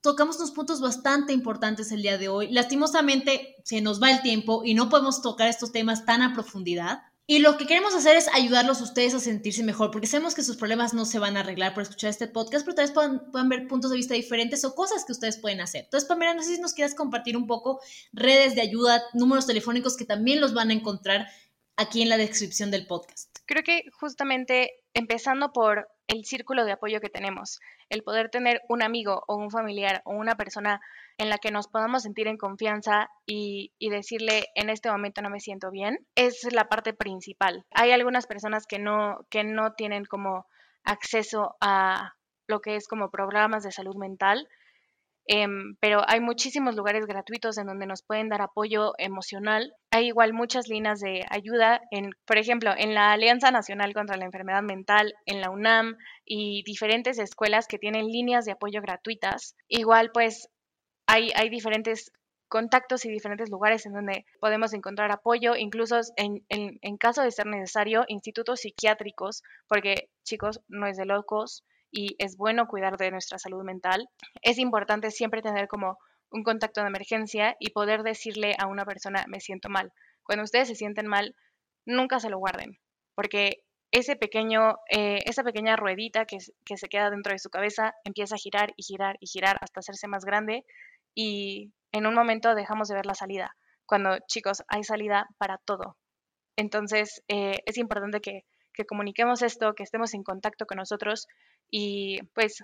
[0.00, 2.50] tocamos unos puntos bastante importantes el día de hoy.
[2.50, 7.02] Lastimosamente se nos va el tiempo y no podemos tocar estos temas tan a profundidad.
[7.26, 10.42] Y lo que queremos hacer es ayudarlos a ustedes a sentirse mejor, porque sabemos que
[10.42, 13.30] sus problemas no se van a arreglar por escuchar este podcast, pero tal vez puedan,
[13.32, 15.84] puedan ver puntos de vista diferentes o cosas que ustedes pueden hacer.
[15.84, 17.80] Entonces, Pamela, no sé si nos quieras compartir un poco
[18.12, 21.26] redes de ayuda, números telefónicos que también los van a encontrar
[21.76, 23.34] aquí en la descripción del podcast.
[23.46, 28.82] Creo que justamente empezando por el círculo de apoyo que tenemos, el poder tener un
[28.82, 30.80] amigo o un familiar o una persona
[31.18, 35.40] en la que nos podamos sentir en confianza y, decirle en este momento no me
[35.40, 37.64] siento bien, es la parte principal.
[37.70, 40.46] Hay algunas personas que no, que no tienen como
[40.84, 42.14] acceso a
[42.46, 44.48] lo que es como programas de salud mental,
[45.26, 49.72] Em, pero hay muchísimos lugares gratuitos en donde nos pueden dar apoyo emocional.
[49.90, 54.26] Hay igual muchas líneas de ayuda, en, por ejemplo, en la Alianza Nacional contra la
[54.26, 55.96] Enfermedad Mental, en la UNAM
[56.26, 59.56] y diferentes escuelas que tienen líneas de apoyo gratuitas.
[59.68, 60.48] Igual pues
[61.06, 62.12] hay, hay diferentes
[62.48, 67.30] contactos y diferentes lugares en donde podemos encontrar apoyo, incluso en, en, en caso de
[67.30, 71.64] ser necesario, institutos psiquiátricos, porque chicos, no es de locos,
[71.94, 74.08] y es bueno cuidar de nuestra salud mental,
[74.42, 75.96] es importante siempre tener como
[76.30, 79.92] un contacto de emergencia y poder decirle a una persona me siento mal.
[80.24, 81.36] Cuando ustedes se sienten mal,
[81.86, 82.78] nunca se lo guarden,
[83.14, 87.94] porque ese pequeño, eh, esa pequeña ruedita que, que se queda dentro de su cabeza
[88.04, 90.64] empieza a girar y girar y girar hasta hacerse más grande
[91.14, 93.56] y en un momento dejamos de ver la salida.
[93.86, 95.96] Cuando chicos, hay salida para todo.
[96.56, 101.28] Entonces, eh, es importante que, que comuniquemos esto, que estemos en contacto con nosotros
[101.76, 102.62] y pues,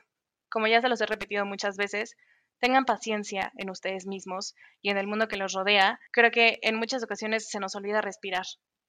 [0.48, 2.14] como ya se los he repetido muchas veces,
[2.61, 5.98] tengan paciencia en ustedes mismos y en el mundo que los rodea.
[6.12, 8.44] Creo que en muchas ocasiones se nos olvida respirar.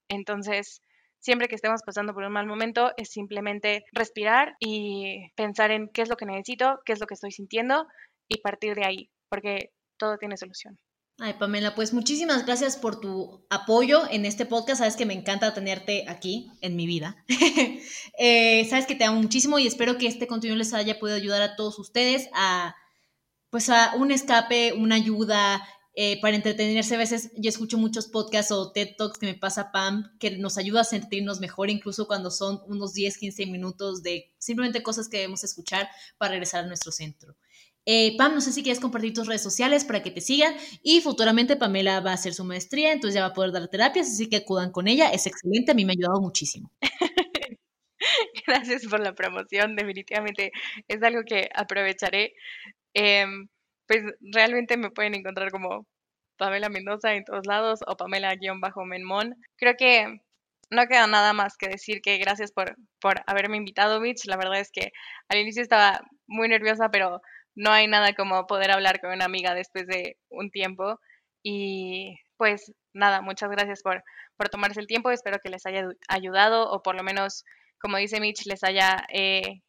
[0.10, 0.84] Entonces,
[1.18, 6.04] siempre que estemos pasando por un mal momento, es simplemente respirar y pensar en qué
[6.04, 7.88] es lo que necesito, qué es lo que estoy sintiendo
[8.30, 10.78] y partir de ahí, porque todo tiene solución.
[11.24, 14.80] Ay, Pamela, pues muchísimas gracias por tu apoyo en este podcast.
[14.80, 17.24] Sabes que me encanta tenerte aquí en mi vida.
[18.24, 21.42] Eh, sabes que te amo muchísimo y espero que este contenido les haya podido ayudar
[21.42, 22.76] a todos ustedes a,
[23.50, 26.96] pues a un escape, una ayuda eh, para entretenerse.
[26.96, 30.58] A veces yo escucho muchos podcasts o TED Talks que me pasa Pam, que nos
[30.60, 35.18] ayuda a sentirnos mejor, incluso cuando son unos 10, 15 minutos de simplemente cosas que
[35.18, 37.36] debemos escuchar para regresar a nuestro centro.
[37.86, 40.54] Eh, Pam, no sé si quieres compartir tus redes sociales para que te sigan
[40.84, 44.08] y futuramente Pamela va a hacer su maestría, entonces ya va a poder dar terapias,
[44.08, 46.72] así que acudan con ella, es excelente, a mí me ha ayudado muchísimo.
[48.48, 50.52] Gracias por la promoción, definitivamente
[50.88, 52.34] es algo que aprovecharé.
[52.94, 53.48] Em,
[53.88, 55.88] pues realmente me pueden encontrar como
[56.38, 59.36] Pamela Mendoza en todos lados o Pamela-Menmon.
[59.58, 60.22] Creo que
[60.70, 64.26] no queda nada más que decir que gracias por, por haberme invitado, Mitch.
[64.26, 64.92] La verdad es que
[65.30, 67.22] al inicio estaba muy nerviosa, pero
[67.56, 71.00] no hay nada como poder hablar con una amiga después de un tiempo.
[71.44, 74.04] Y pues nada, muchas gracias por,
[74.38, 75.12] por tomarse el tiempo.
[75.12, 77.44] Espero que les haya ayudado o por lo menos,
[77.80, 79.62] como dice Mitch, les haya eh,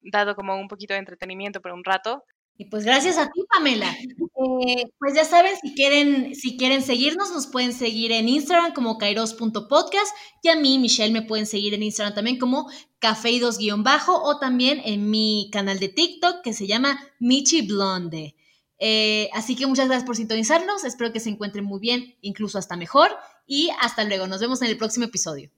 [0.00, 2.24] dado como un poquito de entretenimiento por un rato.
[2.56, 3.86] Y pues gracias a ti, Pamela.
[4.42, 8.96] Eh, pues ya saben, si quieren, si quieren seguirnos, nos pueden seguir en Instagram como
[8.96, 12.70] kairos.podcast y a mí, Michelle, me pueden seguir en Instagram también como
[13.00, 18.34] cafeidos-bajo o también en mi canal de TikTok que se llama Michi Blonde.
[18.78, 22.78] Eh, así que muchas gracias por sintonizarnos, espero que se encuentren muy bien, incluso hasta
[22.78, 23.10] mejor
[23.46, 25.50] y hasta luego, nos vemos en el próximo episodio.